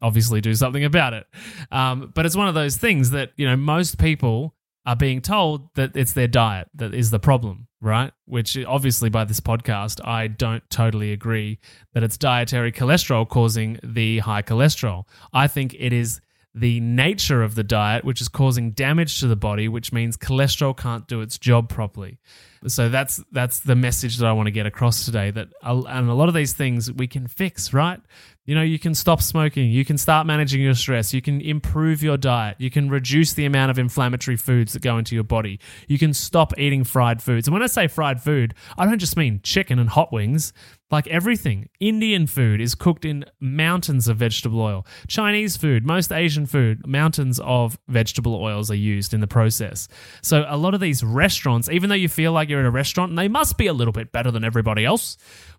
obviously 0.01 0.41
do 0.41 0.53
something 0.53 0.83
about 0.83 1.13
it. 1.13 1.25
Um, 1.71 2.11
but 2.13 2.25
it's 2.25 2.35
one 2.35 2.47
of 2.47 2.55
those 2.55 2.77
things 2.77 3.11
that, 3.11 3.31
you 3.37 3.47
know, 3.47 3.55
most 3.55 3.97
people 3.97 4.55
are 4.85 4.95
being 4.95 5.21
told 5.21 5.73
that 5.75 5.95
it's 5.95 6.13
their 6.13 6.27
diet 6.27 6.67
that 6.75 6.93
is 6.93 7.09
the 7.09 7.19
problem, 7.19 7.67
right? 7.81 8.11
Which 8.25 8.57
obviously 8.65 9.09
by 9.09 9.25
this 9.25 9.39
podcast, 9.39 10.05
I 10.05 10.27
don't 10.27 10.63
totally 10.69 11.11
agree 11.11 11.59
that 11.93 12.03
it's 12.03 12.17
dietary 12.17 12.71
cholesterol 12.71 13.27
causing 13.27 13.79
the 13.83 14.19
high 14.19 14.43
cholesterol. 14.43 15.05
I 15.33 15.47
think 15.47 15.75
it 15.79 15.91
is 15.91 16.21
the 16.55 16.79
nature 16.79 17.43
of 17.43 17.55
the 17.55 17.63
diet, 17.63 18.05
which 18.05 18.21
is 18.21 18.29
causing 18.29 18.71
damage 18.71 19.19
to 19.19 19.27
the 19.27 19.35
body, 19.35 19.67
which 19.67 19.91
means 19.91 20.15
cholesterol 20.15 20.75
can't 20.75 21.05
do 21.05 21.19
its 21.19 21.37
job 21.37 21.67
properly. 21.67 22.17
So 22.65 22.89
that's 22.89 23.21
that's 23.31 23.59
the 23.59 23.75
message 23.75 24.17
that 24.17 24.25
I 24.25 24.31
want 24.31 24.47
to 24.47 24.51
get 24.51 24.65
across 24.65 25.05
today. 25.05 25.29
That 25.31 25.49
and 25.61 26.09
a 26.09 26.13
lot 26.13 26.29
of 26.29 26.33
these 26.33 26.53
things 26.53 26.91
we 26.91 27.07
can 27.07 27.27
fix, 27.27 27.73
right? 27.73 27.99
You 28.45 28.55
know, 28.55 28.61
you 28.61 28.79
can 28.79 28.95
stop 28.95 29.21
smoking, 29.21 29.69
you 29.69 29.83
can 29.83 29.97
start 29.97 30.27
managing 30.27 30.61
your 30.61 30.75
stress, 30.75 31.13
you 31.13 31.21
can 31.21 31.41
improve 31.41 32.03
your 32.03 32.15
diet, 32.15 32.57
you 32.59 32.69
can 32.69 32.89
reduce 32.89 33.33
the 33.33 33.45
amount 33.45 33.71
of 33.71 33.79
inflammatory 33.79 34.37
foods 34.37 34.73
that 34.73 34.83
go 34.83 34.97
into 34.99 35.15
your 35.15 35.23
body, 35.23 35.59
you 35.87 35.97
can 35.97 36.13
stop 36.13 36.57
eating 36.57 36.83
fried 36.83 37.21
foods. 37.21 37.47
And 37.47 37.53
when 37.53 37.63
I 37.63 37.67
say 37.67 37.87
fried 37.87 38.21
food, 38.21 38.53
I 38.77 38.85
don't 38.85 38.99
just 38.99 39.17
mean 39.17 39.41
chicken 39.43 39.79
and 39.79 39.89
hot 39.89 40.13
wings. 40.13 40.53
Like 40.91 41.07
everything, 41.07 41.69
Indian 41.79 42.27
food 42.27 42.61
is 42.61 42.75
cooked 42.75 43.05
in 43.05 43.25
mountains 43.39 44.07
of 44.07 44.17
vegetable 44.17 44.61
oil. 44.61 44.85
Chinese 45.07 45.57
food, 45.57 45.83
most 45.83 46.11
Asian 46.11 46.45
food, 46.45 46.85
mountains 46.85 47.39
of 47.39 47.79
vegetable 47.87 48.35
oils 48.35 48.69
are 48.69 48.75
used 48.75 49.13
in 49.13 49.19
the 49.19 49.27
process. 49.27 49.87
So 50.21 50.45
a 50.47 50.57
lot 50.57 50.75
of 50.75 50.79
these 50.79 51.03
restaurants, 51.03 51.69
even 51.69 51.89
though 51.89 51.95
you 51.95 52.07
feel 52.07 52.33
like 52.33 52.49
you're 52.49 52.59
at 52.59 52.67
a 52.67 52.71
restaurant 52.71 53.09
and 53.09 53.17
they 53.17 53.27
must 53.27 53.57
be 53.57 53.65
a 53.65 53.73
little 53.73 53.93
bit 53.93 54.11
better 54.11 54.29
than 54.29 54.43
everybody 54.43 54.85
else, 54.85 55.17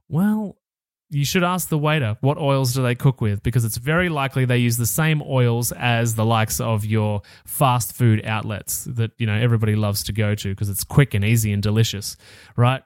well, 0.08 0.58
you 1.10 1.24
should 1.24 1.44
ask 1.44 1.68
the 1.68 1.78
waiter 1.78 2.16
what 2.20 2.38
oils 2.38 2.74
do 2.74 2.82
they 2.82 2.94
cook 2.94 3.20
with 3.20 3.42
because 3.42 3.64
it's 3.64 3.76
very 3.76 4.08
likely 4.08 4.44
they 4.44 4.58
use 4.58 4.76
the 4.76 4.86
same 4.86 5.22
oils 5.22 5.72
as 5.72 6.14
the 6.14 6.24
likes 6.24 6.60
of 6.60 6.84
your 6.84 7.22
fast 7.44 7.94
food 7.94 8.24
outlets 8.26 8.84
that 8.84 9.12
you 9.18 9.26
know 9.26 9.36
everybody 9.36 9.76
loves 9.76 10.02
to 10.02 10.12
go 10.12 10.34
to 10.34 10.48
because 10.48 10.68
it's 10.68 10.82
quick 10.82 11.14
and 11.14 11.24
easy 11.24 11.52
and 11.52 11.62
delicious 11.62 12.16
right 12.56 12.82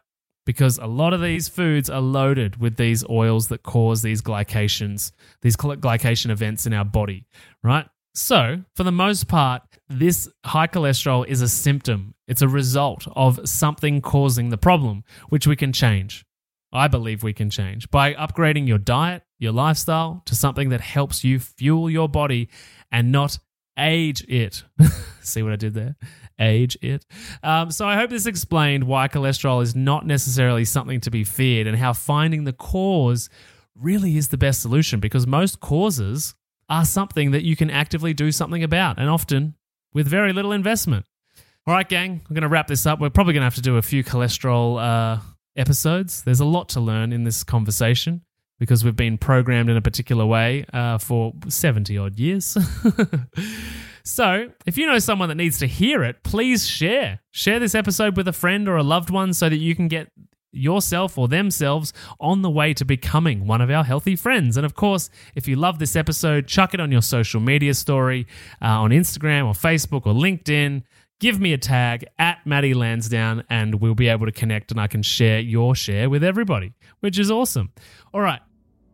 because 0.47 0.79
a 0.79 0.87
lot 0.87 1.13
of 1.13 1.21
these 1.21 1.49
foods 1.49 1.91
are 1.91 2.01
loaded 2.01 2.57
with 2.57 2.77
these 2.77 3.05
oils 3.09 3.49
that 3.49 3.63
cause 3.63 4.03
these 4.03 4.23
glycations 4.23 5.13
these 5.43 5.57
glycation 5.57 6.31
events 6.31 6.67
in 6.67 6.73
our 6.73 6.85
body 6.85 7.27
right? 7.63 7.87
So 8.15 8.65
for 8.75 8.83
the 8.83 8.93
most 8.93 9.29
part 9.29 9.63
this 9.91 10.29
high 10.47 10.69
cholesterol 10.69 11.27
is 11.27 11.43
a 11.43 11.49
symptom. 11.49 12.15
It's 12.29 12.43
a 12.43 12.49
result 12.49 13.09
of 13.17 13.41
something 13.49 14.01
causing 14.01 14.49
the 14.49 14.57
problem 14.57 15.03
which 15.29 15.49
we 15.49 15.57
can 15.57 15.73
change. 15.73 16.25
I 16.73 16.87
believe 16.87 17.25
we 17.25 17.33
can 17.33 17.51
change 17.51 17.91
by 17.91 18.15
upgrading 18.15 18.69
your 18.69 18.79
diet, 18.79 19.25
your 19.41 19.51
lifestyle 19.51 20.23
to 20.27 20.37
something 20.37 20.69
that 20.69 20.81
helps 20.81 21.25
you 21.25 21.41
fuel 21.41 21.91
your 21.91 22.09
body 22.09 22.49
and 22.93 23.11
not 23.11 23.41
age 23.81 24.23
it. 24.29 24.63
See 25.23 25.43
what 25.43 25.53
I 25.53 25.57
did 25.57 25.75
there? 25.75 25.97
Age 26.39 26.79
it. 26.83 27.05
Um, 27.43 27.71
so 27.71 27.87
I 27.87 27.97
hope 27.97 28.11
this 28.11 28.27
explained 28.27 28.85
why 28.85 29.09
cholesterol 29.09 29.63
is 29.63 29.75
not 29.75 30.07
necessarily 30.07 30.65
something 30.65 31.01
to 31.01 31.11
be 31.11 31.25
feared 31.25 31.67
and 31.67 31.77
how 31.77 31.93
finding 31.93 32.45
the 32.45 32.53
cause 32.53 33.29
really 33.75 34.17
is 34.17 34.29
the 34.29 34.39
best 34.39 34.61
solution 34.61 35.01
because 35.01 35.27
most 35.27 35.61
causes 35.61 36.35
are 36.69 36.85
something 36.85 37.33
that 37.33 37.43
you 37.43 37.57
can 37.57 37.71
actively 37.71 38.15
do 38.15 38.31
something 38.31 38.63
about, 38.63 38.99
and 38.99 39.11
often 39.11 39.55
with 39.93 40.07
very 40.07 40.33
little 40.33 40.53
investment. 40.53 41.05
All 41.67 41.75
right, 41.75 41.89
gang, 41.89 42.23
we're 42.29 42.35
going 42.35 42.43
to 42.43 42.49
wrap 42.49 42.69
this 42.69 42.87
up. 42.87 43.01
We're 43.01 43.11
probably 43.11 43.35
going 43.35 43.43
to 43.43 43.47
have 43.47 43.57
to 43.57 43.61
do 43.61 43.77
a 43.77 43.83
few 43.83 44.05
cholesterol 44.05 44.81
uh, 44.81 45.21
episodes. 45.57 46.23
There's 46.23 46.41
a 46.41 46.45
lot 46.45 46.69
to 46.71 46.81
learn 46.81 47.13
in 47.13 47.25
this 47.25 47.43
conversation 47.43 48.23
because 48.61 48.85
we've 48.85 48.95
been 48.95 49.19
programmed 49.19 49.69
in 49.69 49.77
a 49.77 49.81
particular 49.81 50.25
way 50.25 50.65
uh, 50.73 50.99
for 50.99 51.33
70 51.49 51.99
odd 51.99 52.19
years. 52.21 52.57
so, 54.05 54.51
if 54.67 54.79
you 54.79 54.87
know 54.87 55.01
someone 55.01 55.31
that 55.31 55.35
needs 55.35 55.59
to 55.59 55.67
hear 55.67 56.05
it, 56.05 56.23
please 56.23 56.69
share. 56.69 57.21
Share 57.33 57.59
this 57.59 57.75
episode 57.75 58.17
with 58.17 58.29
a 58.29 58.33
friend 58.33 58.69
or 58.69 58.77
a 58.77 58.83
loved 58.85 59.11
one 59.11 59.33
so 59.33 59.49
that 59.49 59.57
you 59.57 59.75
can 59.75 59.89
get 59.89 60.13
yourself 60.53 61.17
or 61.17 61.29
themselves 61.29 61.93
on 62.19 62.43
the 62.43 62.51
way 62.51 62.75
to 62.75 62.85
becoming 62.85 63.47
one 63.47 63.61
of 63.61 63.71
our 63.71 63.85
healthy 63.85 64.15
friends. 64.15 64.57
And 64.57 64.67
of 64.67 64.75
course, 64.75 65.09
if 65.35 65.49
you 65.49 65.57
love 65.57 65.79
this 65.79 65.97
episode, 65.97 66.47
chuck 66.47 66.75
it 66.75 66.81
on 66.81 66.93
your 66.93 67.03
social 67.03 67.41
media 67.41 67.75
story 67.75 68.27
uh, 68.61 68.67
on 68.67 68.91
Instagram 68.91 69.47
or 69.47 69.55
Facebook 69.55 70.07
or 70.07 70.13
LinkedIn. 70.13 70.83
Give 71.21 71.39
me 71.39 71.53
a 71.53 71.59
tag 71.59 72.07
at 72.19 72.45
Matty 72.47 72.75
Lansdown 72.75 73.45
and 73.51 73.77
we'll 73.77 73.95
be 73.95 74.09
able 74.09 74.27
to 74.27 74.33
connect 74.33 74.71
and 74.71 74.81
I 74.81 74.87
can 74.87 75.03
share 75.03 75.39
your 75.39 75.75
share 75.75 76.09
with 76.09 76.25
everybody, 76.25 76.73
which 77.01 77.19
is 77.19 77.31
awesome. 77.31 77.73
All 78.15 78.23
right, 78.23 78.41